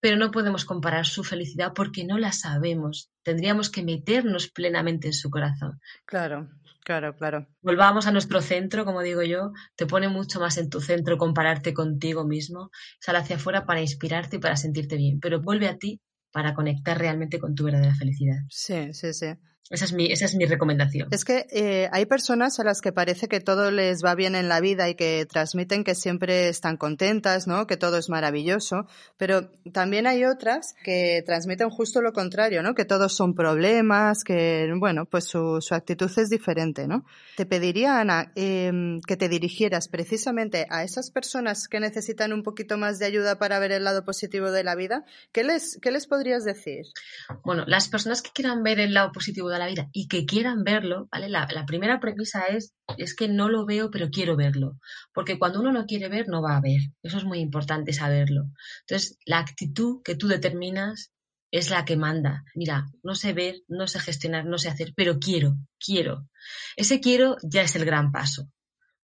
[0.00, 3.10] Pero no podemos comparar su felicidad porque no la sabemos.
[3.24, 5.80] Tendríamos que meternos plenamente en su corazón.
[6.06, 6.48] Claro,
[6.84, 7.48] claro, claro.
[7.60, 11.74] Volvamos a nuestro centro, como digo yo, te pone mucho más en tu centro compararte
[11.74, 16.00] contigo mismo, sal hacia afuera para inspirarte y para sentirte bien, pero vuelve a ti
[16.32, 18.38] para conectar realmente con tu verdadera felicidad.
[18.48, 19.26] Sí, sí, sí.
[19.70, 21.08] Esa es mi, esa es mi recomendación.
[21.12, 24.48] Es que eh, hay personas a las que parece que todo les va bien en
[24.48, 27.68] la vida y que transmiten que siempre están contentas, ¿no?
[27.68, 28.88] Que todo es maravilloso.
[29.16, 32.74] Pero también hay otras que transmiten justo lo contrario, ¿no?
[32.74, 37.04] Que todos son problemas, que, bueno, pues su, su actitud es diferente, ¿no?
[37.36, 42.76] Te pediría, Ana, em, que te dirigieras precisamente a esas personas que necesitan un poquito
[42.76, 45.04] más de ayuda para ver el lado positivo de la vida.
[45.30, 46.86] ¿Qué les, qué les podrías decir?
[47.44, 50.64] Bueno, las personas que quieran ver el lado positivo de la vida y que quieran
[50.64, 51.28] verlo, ¿vale?
[51.28, 54.78] La, primera premisa es, es que no lo veo, pero quiero verlo.
[55.12, 56.80] Porque cuando uno no quiere ver, no va a ver.
[57.02, 58.50] Eso es muy importante saberlo.
[58.86, 61.12] Entonces, la actitud que tú determinas
[61.50, 62.44] es la que manda.
[62.54, 66.28] Mira, no sé ver, no sé gestionar, no sé hacer, pero quiero, quiero.
[66.76, 68.48] Ese quiero ya es el gran paso.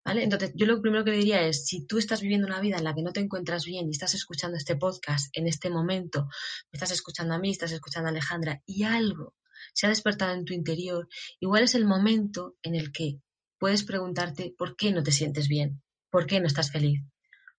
[0.05, 0.23] ¿Vale?
[0.23, 2.85] Entonces, yo lo primero que le diría es, si tú estás viviendo una vida en
[2.85, 6.25] la que no te encuentras bien y estás escuchando este podcast en este momento,
[6.71, 9.35] me estás escuchando a mí, estás escuchando a Alejandra, y algo
[9.73, 11.09] se ha despertado en tu interior,
[11.41, 13.21] igual es el momento en el que
[13.59, 17.03] puedes preguntarte por qué no te sientes bien, por qué no estás feliz,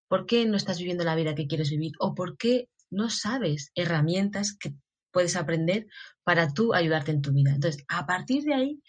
[0.07, 3.71] por qué no estás viviendo la vida que quieres vivir o por qué no sabes
[3.75, 4.75] herramientas que
[5.11, 5.87] puedes aprender
[6.23, 7.51] para tú ayudarte en tu vida.
[7.55, 8.81] Entonces, a partir de ahí,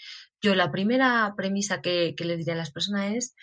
[0.42, 3.34] yo la primera premisa que, le diría a las personas es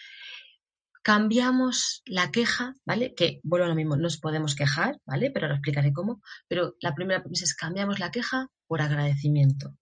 [1.04, 3.14] cambiamos la queja, ¿vale?
[3.14, 5.30] Que, bueno, lo mismo, nos podemos quejar, ¿vale?
[5.32, 6.22] Pero ahora explicaré cómo.
[6.48, 9.76] Pero la primera premisa es cambiamos la queja por agradecimiento.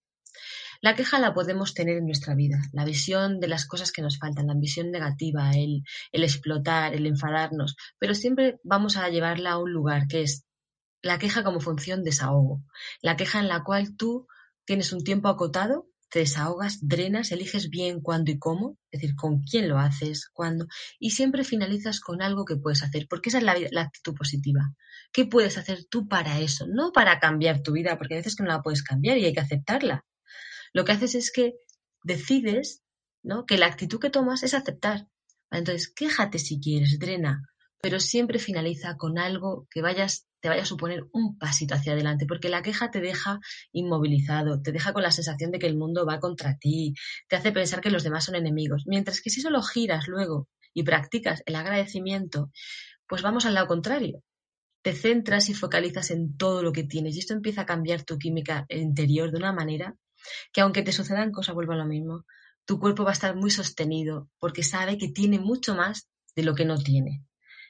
[0.80, 4.18] La queja la podemos tener en nuestra vida, la visión de las cosas que nos
[4.18, 9.58] faltan, la visión negativa, el, el explotar, el enfadarnos, pero siempre vamos a llevarla a
[9.58, 10.44] un lugar que es
[11.00, 12.64] la queja como función desahogo,
[13.00, 14.26] la queja en la cual tú
[14.64, 19.42] tienes un tiempo acotado te desahogas, drenas, eliges bien cuándo y cómo, es decir, con
[19.42, 20.66] quién lo haces, cuándo,
[20.98, 24.74] y siempre finalizas con algo que puedes hacer, porque esa es la, la, actitud positiva.
[25.10, 26.66] ¿Qué puedes hacer tú para eso?
[26.66, 29.32] No para cambiar tu vida, porque a veces que no la puedes cambiar y hay
[29.32, 30.04] que aceptarla.
[30.74, 31.54] Lo que haces es que
[32.04, 32.82] decides
[33.22, 33.46] ¿no?
[33.46, 35.08] que la actitud que tomas es aceptar.
[35.50, 37.48] Entonces, quéjate si quieres, drena,
[37.82, 42.26] pero siempre finaliza con algo que vayas te vaya a suponer un pasito hacia adelante,
[42.26, 43.38] porque la queja te deja
[43.70, 46.94] inmovilizado, te deja con la sensación de que el mundo va contra ti,
[47.28, 50.82] te hace pensar que los demás son enemigos, mientras que si solo giras luego y
[50.82, 52.50] practicas el agradecimiento,
[53.06, 54.24] pues vamos al lado contrario.
[54.82, 58.18] Te centras y focalizas en todo lo que tienes y esto empieza a cambiar tu
[58.18, 59.94] química interior de una manera
[60.52, 62.24] que aunque te sucedan cosas, vuelva a lo mismo,
[62.64, 66.56] tu cuerpo va a estar muy sostenido porque sabe que tiene mucho más de lo
[66.56, 67.22] que no tiene.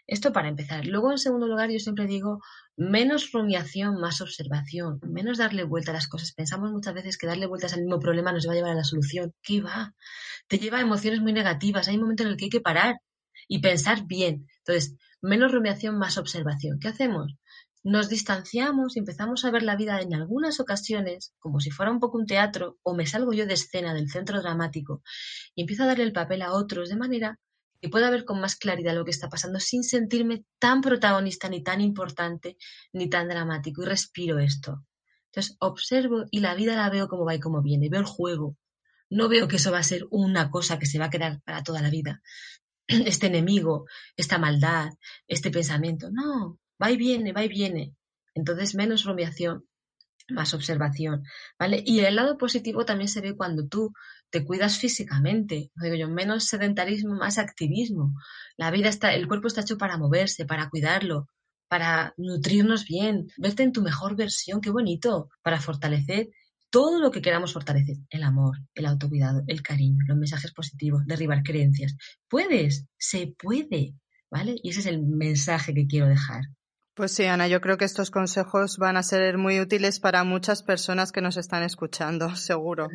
[0.07, 0.87] Esto para empezar.
[0.87, 2.41] Luego, en segundo lugar, yo siempre digo
[2.77, 6.33] menos rumiación, más observación, menos darle vuelta a las cosas.
[6.33, 8.85] Pensamos muchas veces que darle vueltas al mismo problema nos va a llevar a la
[8.85, 9.33] solución.
[9.43, 9.95] ¿Qué va?
[10.49, 11.89] Te lleva a emociones muy negativas.
[11.89, 12.97] Hay un momento en el que hay que parar
[13.49, 14.49] y pensar bien.
[14.59, 16.79] Entonces, menos rumiación, más observación.
[16.81, 17.35] ¿Qué hacemos?
[17.85, 21.99] Nos distanciamos y empezamos a ver la vida en algunas ocasiones como si fuera un
[22.01, 25.03] poco un teatro o me salgo yo de escena del centro dramático
[25.55, 27.41] y empiezo a darle el papel a otros de manera
[27.83, 31.65] y pueda ver con más claridad lo que está pasando sin sentirme tan protagonista, ni
[31.65, 32.57] tan importante,
[32.93, 33.83] ni tan dramático.
[33.83, 34.87] Y respiro esto.
[35.27, 37.89] Entonces observo y la vida la veo como va y como viene.
[37.89, 38.57] Veo el juego.
[39.11, 41.65] No veo que eso va a ser una cosa que se va a quedar para
[41.65, 42.23] toda la vida.
[42.87, 44.91] Este enemigo, esta maldad,
[45.27, 46.09] este pensamiento.
[46.13, 47.97] No, va y viene, va y viene.
[48.33, 49.67] Entonces menos rumiación,
[50.33, 51.25] más observación,
[51.59, 51.83] ¿vale?
[51.85, 53.93] Y el lado positivo también se ve cuando tú
[54.31, 58.15] te cuidas físicamente, digo yo, menos sedentarismo, más activismo.
[58.57, 61.29] La vida está, el cuerpo está hecho para moverse, para cuidarlo,
[61.69, 66.31] para nutrirnos bien, verte en tu mejor versión, qué bonito, para fortalecer
[66.73, 71.43] todo lo que queramos fortalecer, el amor, el autocuidado, el cariño, los mensajes positivos, derribar
[71.43, 71.95] creencias.
[72.29, 73.95] Puedes, se puede,
[74.31, 74.57] ¿vale?
[74.63, 76.45] Y ese es el mensaje que quiero dejar.
[76.95, 80.63] Pues sí, Ana, yo creo que estos consejos van a ser muy útiles para muchas
[80.63, 82.89] personas que nos están escuchando, seguro.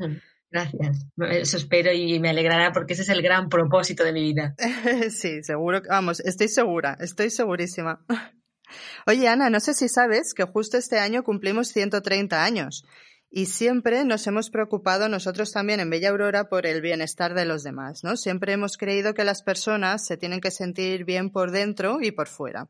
[0.51, 1.05] Gracias.
[1.17, 4.55] Eso espero y me alegrará porque ese es el gran propósito de mi vida.
[5.09, 5.81] sí, seguro.
[5.89, 8.05] Vamos, estoy segura, estoy segurísima.
[9.07, 12.85] Oye, Ana, no sé si sabes que justo este año cumplimos 130 años
[13.29, 17.63] y siempre nos hemos preocupado nosotros también en Bella Aurora por el bienestar de los
[17.63, 18.15] demás, ¿no?
[18.15, 22.27] Siempre hemos creído que las personas se tienen que sentir bien por dentro y por
[22.27, 22.69] fuera.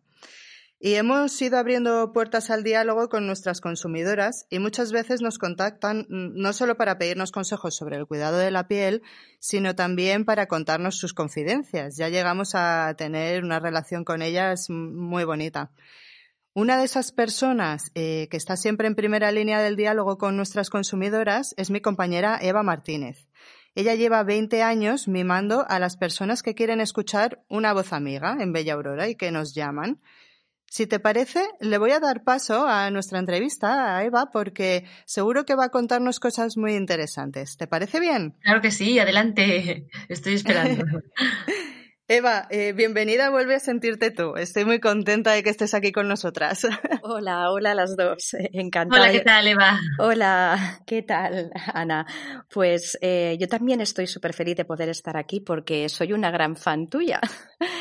[0.80, 6.06] Y hemos ido abriendo puertas al diálogo con nuestras consumidoras y muchas veces nos contactan
[6.10, 9.02] mm, no solo para pedirnos consejos sobre el cuidado de la piel,
[9.40, 11.98] sino también para contarnos sus confidencias.
[11.98, 15.72] Ya llegamos a tener una relación con ellas muy bonita.
[16.54, 20.70] Una de esas personas eh, que está siempre en primera línea del diálogo con nuestras
[20.70, 23.28] consumidoras es mi compañera Eva Martínez.
[23.74, 28.54] Ella lleva 20 años mimando a las personas que quieren escuchar una voz amiga en
[28.54, 30.02] Bella Aurora y que nos llaman.
[30.70, 35.46] Si te parece, le voy a dar paso a nuestra entrevista a Eva porque seguro
[35.46, 37.58] que va a contarnos cosas muy interesantes.
[37.58, 38.36] ¿Te parece bien?
[38.42, 39.88] Claro que sí, adelante.
[40.10, 40.84] Estoy esperando.
[42.10, 44.38] Eva, eh, bienvenida, vuelve a sentirte tú.
[44.38, 46.66] Estoy muy contenta de que estés aquí con nosotras.
[47.04, 48.34] Hola, hola a las dos.
[48.54, 49.02] Encantada.
[49.02, 49.80] Hola, ¿qué tal, Eva?
[50.00, 52.06] Hola, ¿qué tal, Ana?
[52.50, 56.56] Pues eh, yo también estoy súper feliz de poder estar aquí porque soy una gran
[56.56, 57.20] fan tuya.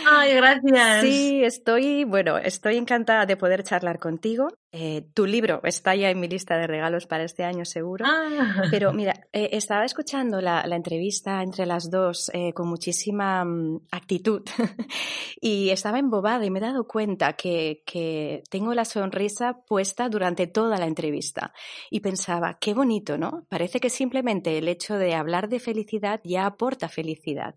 [0.08, 1.02] Ay, gracias.
[1.02, 4.48] Sí, estoy, bueno, estoy encantada de poder charlar contigo.
[4.78, 8.04] Eh, tu libro está ya en mi lista de regalos para este año seguro.
[8.06, 8.64] Ah.
[8.70, 14.16] Pero mira, estaba escuchando la, entrevista entre las dos con muchísima mm, actividad
[15.40, 20.46] y estaba embobada y me he dado cuenta que, que tengo la sonrisa puesta durante
[20.46, 21.52] toda la entrevista.
[21.90, 23.44] Y pensaba, qué bonito, ¿no?
[23.48, 27.54] Parece que simplemente el hecho de hablar de felicidad ya aporta felicidad.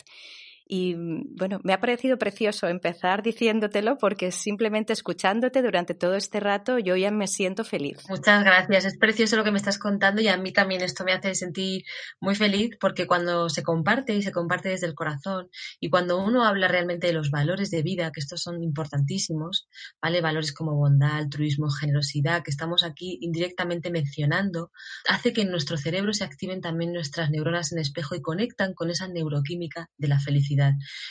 [0.71, 6.39] Y mm, bueno, me ha parecido precioso empezar diciéndotelo porque simplemente escuchándote durante todo este
[6.39, 7.97] rato yo ya me siento feliz.
[8.07, 11.13] Muchas gracias, es precioso lo que me estás contando y a mí también esto me
[11.13, 11.85] hace sentir
[12.21, 16.45] muy feliz porque cuando se comparte y se comparte desde el corazón y cuando uno
[16.45, 19.67] habla realmente de los valores de vida, que estos son importantísimos,
[19.99, 20.21] ¿vale?
[20.21, 24.71] Valores como bondad, altruismo, generosidad, que estamos aquí indirectamente mencionando,
[25.07, 28.91] hace que en nuestro cerebro se activen también nuestras neuronas en espejo y conectan con
[28.91, 30.58] esa neuroquímica de la felicidad.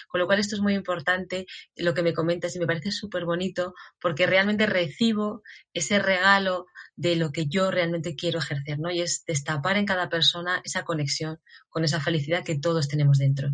[0.09, 3.25] Con lo cual esto es muy importante, lo que me comentas, y me parece súper
[3.25, 8.91] bonito porque realmente recibo ese regalo de lo que yo realmente quiero ejercer, ¿no?
[8.91, 13.49] Y es destapar en cada persona esa conexión con esa felicidad que todos tenemos dentro.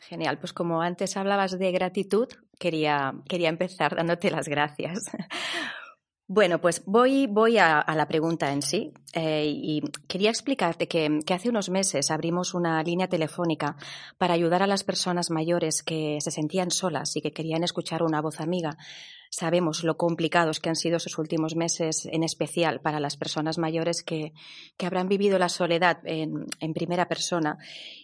[0.00, 5.04] Genial, pues como antes hablabas de gratitud, quería, quería empezar dándote las gracias.
[6.32, 11.34] Bueno, pues voy, voy a, la pregunta en sí eh, y quería explicarte que, que,
[11.34, 13.74] hace unos meses abrimos una línea telefónica
[14.16, 18.20] para ayudar a las personas mayores que se sentían solas y que querían escuchar una
[18.20, 18.76] voz amiga
[19.30, 24.02] sabemos lo complicados que han sido sus últimos meses, en especial para las personas mayores
[24.02, 24.32] que,
[24.76, 27.56] que habrán vivido la soledad en, en, primera persona.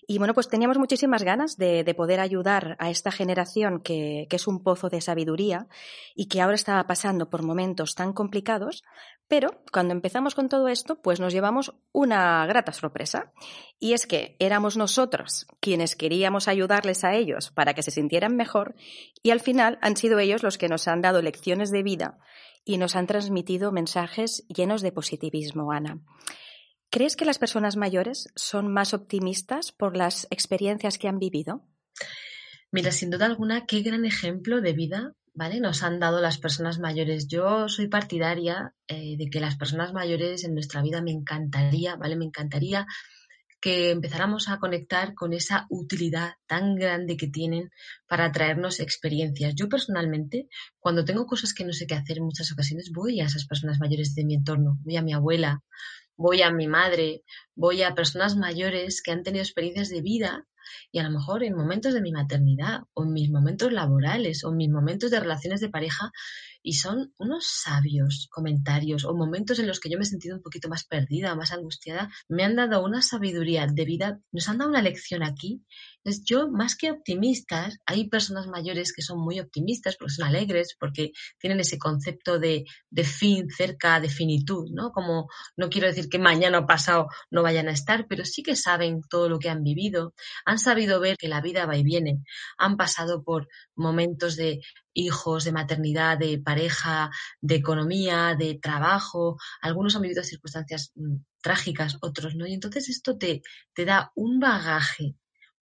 [0.07, 4.37] Y bueno, pues teníamos muchísimas ganas de, de poder ayudar a esta generación que, que,
[4.37, 5.67] es un pozo de sabiduría
[6.15, 8.85] y que ahora estaba pasando por momentos tan complicados,
[9.29, 13.33] pero cuando empezamos con todo esto, pues nos llevamos una grata sorpresa.
[13.79, 18.75] Y es que éramos nosotros quienes queríamos ayudarles a ellos para que se sintieran mejor
[19.23, 22.19] y al final han sido ellos los que nos han dado lecciones de vida
[22.65, 26.01] y nos han transmitido mensajes llenos de positivismo, Ana.
[26.91, 31.69] ¿Crees que las personas mayores son más optimistas por las experiencias que han vivido?
[32.73, 35.61] Mira, sin duda alguna, qué gran ejemplo de vida ¿vale?
[35.61, 37.29] Nos han dado las personas mayores.
[37.29, 42.17] Yo soy partidaria eh, de que las personas mayores en nuestra vida me encantaría, ¿vale?
[42.17, 42.87] Me encantaría
[43.61, 47.71] que empezáramos a conectar con esa utilidad tan grande que tienen
[48.07, 49.55] para traernos experiencias.
[49.55, 53.27] Yo personalmente, cuando tengo cosas que no sé qué hacer en muchas ocasiones, voy a
[53.27, 55.63] esas personas mayores de mi entorno, voy a mi abuela,
[56.17, 57.23] voy a mi madre,
[57.55, 60.47] voy a personas mayores que han tenido experiencias de vida
[60.91, 64.51] y a lo mejor en momentos de mi maternidad o en mis momentos laborales o
[64.51, 66.11] en mis momentos de relaciones de pareja
[66.67, 70.43] y son unos sabios comentarios o momentos en los que yo me he sentido un
[70.43, 74.71] poquito más perdida, más angustiada, me han dado una sabiduría de vida, nos han dado
[74.71, 75.63] una lección aquí.
[75.99, 80.77] Entonces, yo, más que optimistas, hay personas mayores que son muy optimistas porque son alegres,
[80.77, 84.91] porque tienen ese concepto de, de fin cerca de finitud, ¿no?
[84.91, 88.57] Como no quiero decir que mañana o pasado no vayan a estar, pero sí que
[88.57, 90.15] saben todo lo que han vivido,
[90.45, 92.25] han sabido ver que la vida va y viene,
[92.59, 94.61] han pasado por momentos de
[94.97, 101.99] hijos, de maternidad, de pareja, de economía, de trabajo, algunos han vivido circunstancias mm, trágicas,
[102.01, 103.43] otros no, y entonces esto te,
[103.75, 105.15] te da un bagaje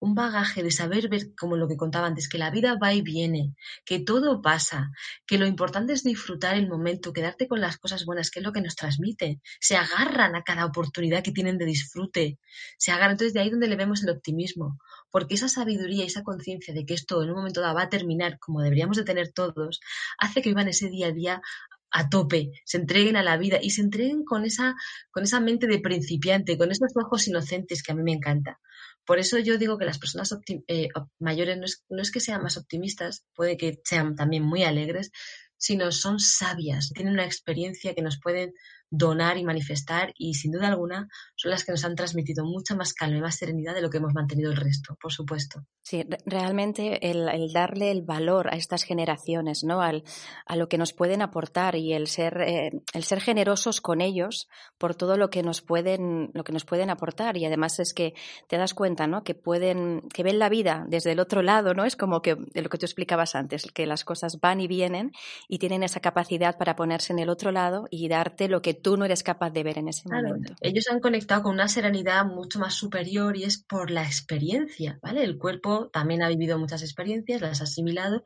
[0.04, 3.00] un bagaje de saber ver, como lo que contaba antes, que la vida va y
[3.00, 3.54] viene,
[3.86, 4.90] que todo pasa,
[5.26, 8.52] que lo importante es disfrutar el momento, quedarte con las cosas buenas, que es lo
[8.52, 9.40] que nos transmite.
[9.60, 12.38] Se agarran a cada oportunidad que tienen de disfrute,
[12.76, 13.12] se agarran.
[13.12, 14.78] Entonces, de ahí donde le vemos el optimismo,
[15.10, 18.38] porque esa sabiduría esa conciencia de que esto en un momento dado va a terminar
[18.38, 19.80] como deberíamos de tener todos,
[20.18, 21.42] hace que vivan ese día a día
[21.90, 24.74] a tope, se entreguen a la vida y se entreguen con esa,
[25.12, 28.58] con esa mente de principiante, con esos ojos inocentes que a mí me encanta.
[29.06, 30.36] Por eso yo digo que las personas
[30.68, 30.88] eh,
[31.18, 35.10] mayores no es, no es que sean más optimistas, puede que sean también muy alegres,
[35.56, 38.52] sino son sabias, tienen una experiencia que nos pueden
[38.90, 42.92] donar y manifestar y sin duda alguna son las que nos han transmitido mucha más
[42.92, 45.64] calma y más serenidad de lo que hemos mantenido el resto, por supuesto.
[45.82, 49.82] Sí, realmente el, darle el valor a estas generaciones, ¿no?
[49.82, 50.04] Al,
[50.46, 54.48] a lo que nos pueden aportar y el ser, eh, el ser generosos con ellos
[54.78, 57.36] por todo lo que nos pueden, lo que nos pueden aportar.
[57.36, 58.14] Y además es que
[58.48, 59.24] te das cuenta, ¿no?
[59.24, 61.84] Que pueden, que ven la vida desde el otro lado, ¿no?
[61.84, 65.12] Es como que lo que tú explicabas antes, que las cosas van y vienen
[65.48, 68.96] y tienen esa capacidad para ponerse en el otro lado y darte lo que tú
[68.96, 70.54] no eres capaz de ver en ese momento.
[70.60, 75.24] Ellos han conectado con una serenidad mucho más superior y es por la experiencia, ¿vale?
[75.24, 78.24] El cuerpo también ha vivido muchas experiencias, las ha asimilado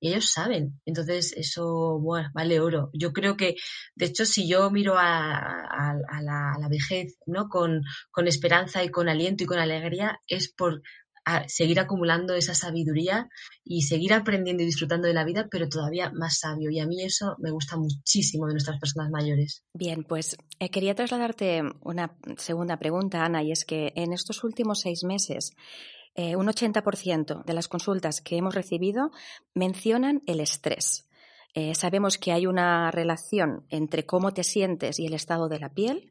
[0.00, 0.80] y ellos saben.
[0.84, 2.90] Entonces, eso bueno, vale oro.
[2.92, 3.56] Yo creo que,
[3.94, 7.48] de hecho, si yo miro a, la, vejez ¿no?
[7.48, 10.82] Con, con, esperanza y con aliento y con alegría, es por
[11.24, 13.28] a seguir acumulando esa sabiduría
[13.64, 16.70] y seguir aprendiendo y disfrutando de la vida, pero todavía más sabio.
[16.70, 19.64] Y a mí eso me gusta muchísimo de nuestras personas mayores.
[19.72, 24.80] Bien, pues eh, quería trasladarte una segunda pregunta, Ana, y es que en estos últimos
[24.80, 25.52] seis meses,
[26.14, 29.10] eh, un 80% de las consultas que hemos recibido
[29.54, 31.08] mencionan el estrés.
[31.54, 35.72] Eh, sabemos que hay una relación entre cómo te sientes y el estado de la
[35.72, 36.10] piel,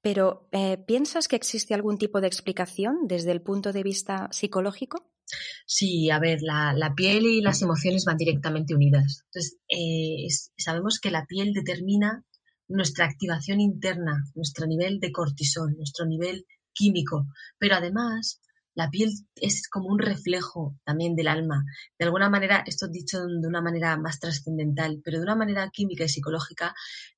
[0.00, 5.10] pero eh, ¿piensas que existe algún tipo de explicación desde el punto de vista psicológico?
[5.66, 9.24] Sí, a ver, la, piel y las emociones van directamente unidas.
[9.26, 12.24] Entonces, eh, sabemos que la piel determina
[12.68, 17.26] nuestra activación interna, nuestro nivel de cortisol, nuestro nivel químico,
[17.58, 18.40] pero además
[18.74, 21.64] la piel es como un reflejo también del alma.
[21.98, 26.04] De alguna manera, esto dicho de una manera más trascendental, pero de una manera química
[26.04, 26.74] y psicológica,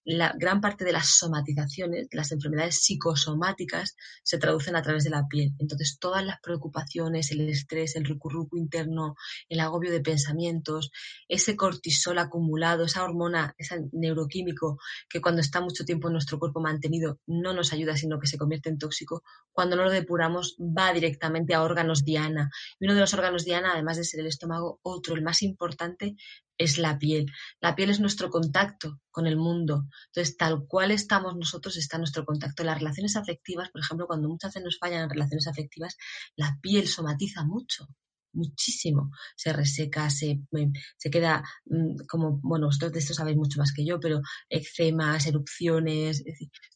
[0.06, 5.26] la gran parte de las somatizaciones, las enfermedades psicosomáticas, se traducen a través de la
[5.26, 5.52] piel.
[5.58, 9.16] Entonces, todas las preocupaciones, el estrés, el recurruco interno,
[9.48, 10.92] el agobio de pensamientos,
[11.26, 14.78] ese cortisol acumulado, esa hormona, ese neuroquímico
[15.08, 18.38] que cuando está mucho tiempo en nuestro cuerpo mantenido no nos ayuda, sino que se
[18.38, 22.48] convierte en tóxico, cuando no lo depuramos va directamente a órganos diana.
[22.78, 26.14] Y uno de los órganos diana, además de ser el estómago, otro, el más importante,
[26.58, 27.26] es la piel.
[27.60, 29.86] La piel es nuestro contacto con el mundo.
[30.08, 32.64] Entonces, tal cual estamos nosotros, está nuestro contacto.
[32.64, 35.96] Las relaciones afectivas, por ejemplo, cuando muchas veces nos fallan en relaciones afectivas,
[36.36, 37.88] la piel somatiza mucho
[38.36, 39.10] muchísimo.
[39.34, 40.40] Se reseca, se,
[40.96, 45.26] se queda mm, como, bueno, vosotros de esto sabéis mucho más que yo, pero eczemas,
[45.26, 46.22] erupciones,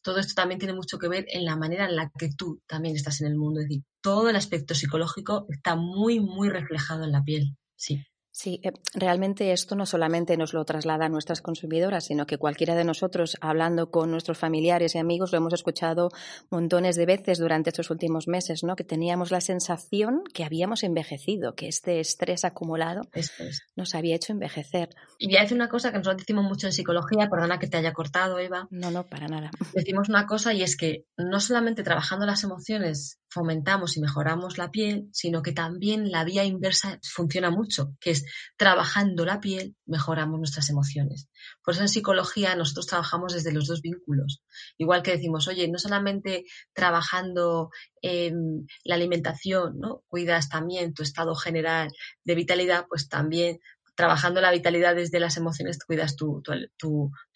[0.01, 2.95] todo esto también tiene mucho que ver en la manera en la que tú también
[2.95, 3.61] estás en el mundo.
[3.61, 7.55] Es decir, todo el aspecto psicológico está muy, muy reflejado en la piel.
[7.75, 8.03] Sí.
[8.33, 12.75] Sí, eh, realmente esto no solamente nos lo traslada a nuestras consumidoras, sino que cualquiera
[12.75, 16.09] de nosotros, hablando con nuestros familiares y amigos, lo hemos escuchado
[16.49, 18.75] montones de veces durante estos últimos meses, ¿no?
[18.75, 23.01] Que teníamos la sensación que habíamos envejecido, que este estrés acumulado
[23.75, 24.89] nos había hecho envejecer.
[25.19, 27.77] Y voy a decir una cosa que nosotros decimos mucho en psicología, perdona que te
[27.77, 28.67] haya cortado, Eva.
[28.71, 29.51] No, no, para nada.
[29.73, 34.71] Decimos una cosa y es que no solamente trabajando las emociones fomentamos y mejoramos la
[34.71, 38.25] piel, sino que también la vía inversa funciona mucho, que es
[38.57, 41.29] trabajando la piel, mejoramos nuestras emociones.
[41.63, 44.43] Por eso en psicología nosotros trabajamos desde los dos vínculos.
[44.77, 47.69] Igual que decimos, oye, no solamente trabajando
[48.01, 50.03] en la alimentación, ¿no?
[50.07, 51.89] Cuidas también tu estado general
[52.25, 53.59] de vitalidad, pues también
[53.95, 56.41] trabajando la vitalidad desde las emociones cuidas tu,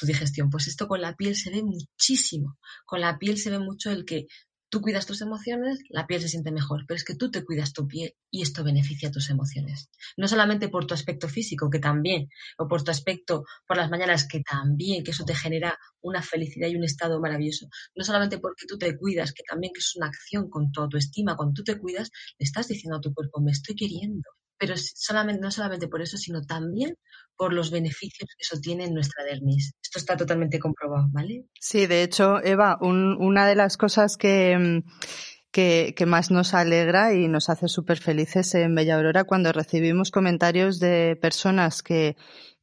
[0.02, 0.50] digestión.
[0.50, 2.58] Pues esto con la piel se ve muchísimo.
[2.86, 4.28] Con la piel se ve mucho el que
[4.76, 7.72] tú cuidas tus emociones, la piel se siente mejor, pero es que tú te cuidas
[7.72, 9.90] tu piel y esto beneficia tus emociones.
[10.18, 14.28] No solamente por tu aspecto físico, que también, o por tu aspecto por las mañanas,
[14.28, 17.70] que también, que eso te genera una felicidad y un estado maravilloso.
[17.96, 21.38] No solamente porque tú te cuidas, que también que es una acción con tu autoestima,
[21.38, 25.42] cuando tú te cuidas, le estás diciendo a tu cuerpo, me estoy queriendo pero solamente,
[25.42, 26.96] no solamente por eso, sino también
[27.36, 29.74] por los beneficios que eso tiene en nuestra dermis.
[29.82, 31.46] Esto está totalmente comprobado, ¿vale?
[31.60, 34.90] Sí, de hecho, Eva, una de las cosas que, mm,
[35.52, 40.12] que, que, más nos alegra y nos hace súper felices en Bella Aurora cuando recibimos
[40.12, 42.16] comentarios de personas que,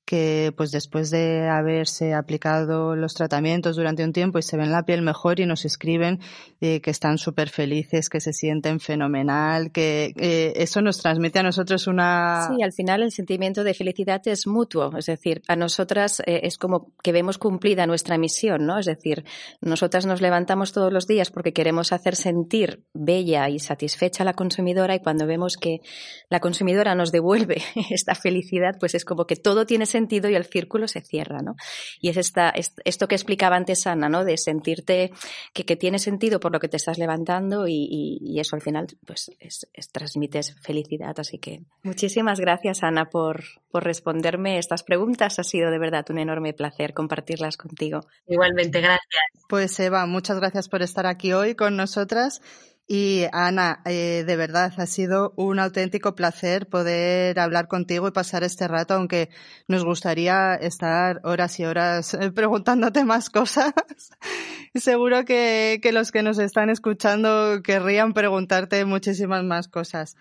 [0.04, 4.84] que pues después de haberse aplicado los tratamientos durante un tiempo y se ven la
[4.84, 6.20] piel mejor y nos escriben
[6.60, 11.42] eh, que están súper felices, que se sienten fenomenal, que eh, eso nos transmite a
[11.42, 12.48] nosotros una...
[12.48, 16.58] Sí, al final el sentimiento de felicidad es mutuo, es decir, a nosotras eh, es
[16.58, 18.78] como que vemos cumplida nuestra misión, ¿no?
[18.78, 19.24] Es decir,
[19.60, 24.34] nosotras nos levantamos todos los días porque queremos hacer sentir bella y satisfecha a la
[24.34, 25.80] consumidora y cuando vemos que
[26.28, 30.44] la consumidora nos devuelve esta felicidad, pues es como que todo tiene sentido y el
[30.44, 31.54] círculo se cierra, ¿no?
[32.00, 32.52] Y es esta,
[32.84, 34.24] esto que explicaba antes Ana, ¿no?
[34.24, 35.12] De sentirte
[35.52, 38.86] que, que tiene sentido por lo que te estás levantando y, y, eso al final,
[39.06, 41.14] pues, es, transmites felicidad.
[41.18, 45.38] Así que muchísimas gracias, Ana, por, por responderme estas preguntas.
[45.38, 48.00] Ha sido de verdad un enorme placer compartirlas contigo.
[48.26, 49.22] Igualmente, gracias.
[49.48, 52.40] Pues Eva, muchas gracias por estar aquí hoy con nosotras
[52.86, 58.44] y Ana, eh, de verdad ha sido un auténtico placer poder hablar contigo y pasar
[58.44, 59.30] este rato, aunque
[59.68, 63.72] nos gustaría estar horas y horas eh, preguntándote más cosas.
[64.74, 70.16] Seguro que, que los que nos están escuchando querrían preguntarte muchísimas más cosas.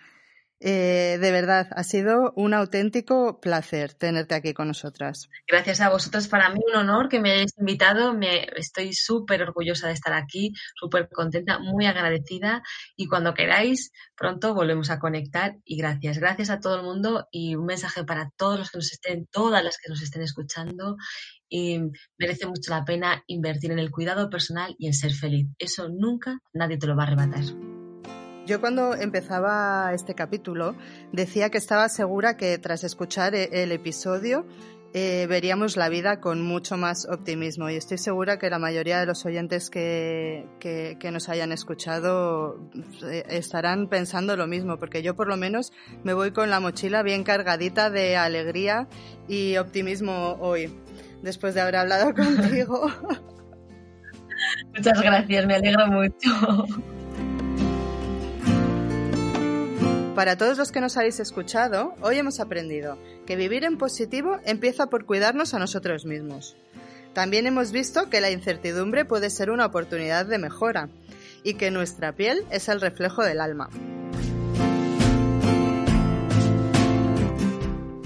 [0.63, 5.27] Eh, de verdad, ha sido un auténtico placer tenerte aquí con nosotras.
[5.47, 6.27] Gracias a vosotros.
[6.27, 8.13] Para mí un honor que me hayáis invitado.
[8.13, 12.61] Me, estoy súper orgullosa de estar aquí, súper contenta, muy agradecida.
[12.95, 15.55] Y cuando queráis, pronto volvemos a conectar.
[15.65, 16.19] Y gracias.
[16.19, 19.63] Gracias a todo el mundo y un mensaje para todos los que nos estén, todas
[19.63, 20.95] las que nos estén escuchando.
[21.49, 21.79] Y
[22.19, 25.47] merece mucho la pena invertir en el cuidado personal y en ser feliz.
[25.57, 27.80] Eso nunca nadie te lo va a arrebatar.
[28.45, 30.75] Yo cuando empezaba este capítulo
[31.11, 34.45] decía que estaba segura que tras escuchar e-, el episodio
[34.93, 39.05] eh, veríamos la vida con mucho más optimismo y estoy segura que la mayoría de
[39.05, 42.59] los oyentes que, que, nos hayan escuchado
[43.03, 45.71] eh, estarán pensando lo mismo, porque yo por lo menos
[46.03, 48.89] me voy con la mochila bien cargadita de alegría
[49.29, 50.69] y optimismo hoy,
[51.21, 52.91] después de haber hablado contigo.
[54.75, 56.65] Muchas gracias, me alegro mucho.
[60.15, 64.87] Para todos los que nos habéis escuchado, hoy hemos aprendido que vivir en positivo empieza
[64.87, 66.57] por cuidarnos a nosotros mismos.
[67.13, 70.89] También hemos visto que la incertidumbre puede ser una oportunidad de mejora
[71.43, 73.69] y que nuestra piel es el reflejo del alma.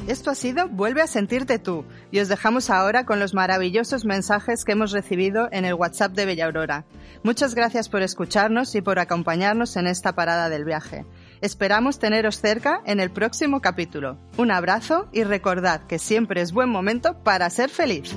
[0.07, 4.63] Esto ha sido Vuelve a sentirte tú y os dejamos ahora con los maravillosos mensajes
[4.63, 6.85] que hemos recibido en el WhatsApp de Bella Aurora.
[7.23, 11.05] Muchas gracias por escucharnos y por acompañarnos en esta parada del viaje.
[11.45, 14.17] Esperamos teneros cerca en el próximo capítulo.
[14.35, 18.15] Un abrazo y recordad que siempre es buen momento para ser feliz.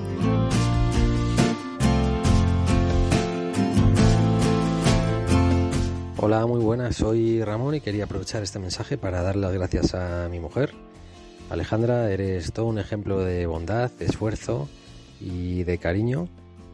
[6.16, 10.30] Hola, muy buenas, soy Ramón y quería aprovechar este mensaje para dar las gracias a
[10.30, 10.72] mi mujer.
[11.50, 14.70] Alejandra, eres todo un ejemplo de bondad, de esfuerzo
[15.20, 16.30] y de cariño.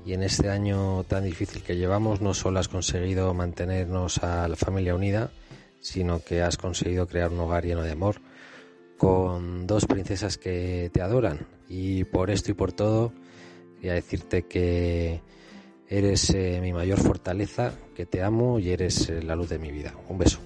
[0.07, 4.55] Y en este año tan difícil que llevamos, no solo has conseguido mantenernos a la
[4.55, 5.31] familia unida,
[5.85, 8.17] sino que has conseguido crear un hogar lleno de amor
[8.97, 11.47] con dos princesas que te adoran.
[11.69, 13.13] Y por esto y por todo,
[13.77, 15.21] quería decirte que
[15.87, 19.71] eres eh, mi mayor fortaleza, que te amo y eres eh, la luz de mi
[19.71, 19.95] vida.
[20.09, 20.41] Un beso.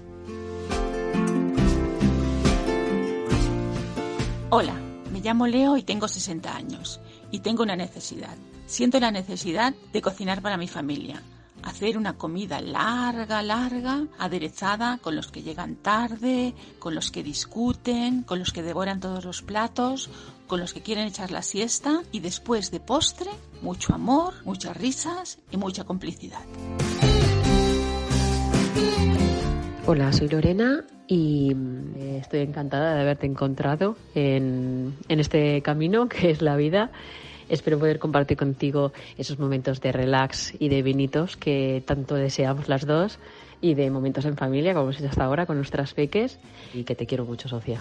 [4.49, 4.73] Hola,
[5.13, 6.99] me llamo Leo y tengo 60 años
[7.31, 8.35] y tengo una necesidad.
[8.65, 11.23] Siento la necesidad de cocinar para mi familia
[11.63, 18.23] hacer una comida larga, larga, aderezada, con los que llegan tarde, con los que discuten,
[18.23, 20.09] con los que devoran todos los platos,
[20.47, 23.31] con los que quieren echar la siesta y después de postre,
[23.61, 26.41] mucho amor, muchas risas y mucha complicidad.
[29.85, 36.29] Hola, soy Lorena y mm, estoy encantada de haberte encontrado en, en este camino que
[36.29, 36.91] es la vida
[37.49, 42.85] Espero poder compartir contigo esos momentos de relax y de vinitos que tanto deseamos las
[42.85, 43.17] dos
[43.59, 46.39] y de momentos en familia, como hemos hecho hasta ahora con nuestras peques,
[46.73, 47.79] y que te quiero mucho, Sofía.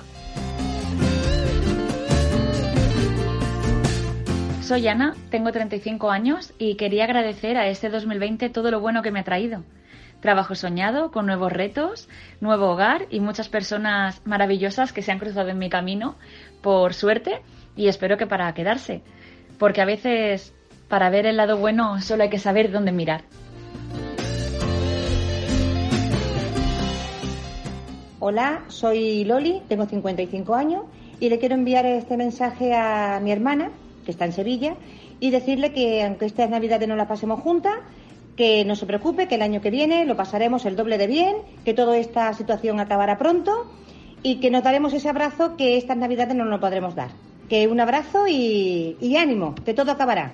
[4.62, 9.10] Soy Ana, tengo 35 años y quería agradecer a este 2020 todo lo bueno que
[9.10, 9.64] me ha traído.
[10.20, 12.08] Trabajo soñado, con nuevos retos,
[12.40, 16.16] nuevo hogar y muchas personas maravillosas que se han cruzado en mi camino,
[16.60, 17.42] por suerte,
[17.76, 19.02] y espero que para quedarse
[19.58, 20.52] porque a veces
[20.88, 23.22] para ver el lado bueno solo hay que saber dónde mirar.
[28.20, 30.84] Hola, soy Loli, tengo 55 años
[31.20, 33.70] y le quiero enviar este mensaje a mi hermana,
[34.04, 34.74] que está en Sevilla,
[35.20, 37.74] y decirle que aunque estas Navidades no las pasemos juntas,
[38.36, 41.36] que no se preocupe, que el año que viene lo pasaremos el doble de bien,
[41.64, 43.72] que toda esta situación acabará pronto
[44.22, 47.27] y que nos daremos ese abrazo que estas Navidades no nos podremos dar.
[47.48, 50.32] Que un abrazo y, ánimo, que todo acabará.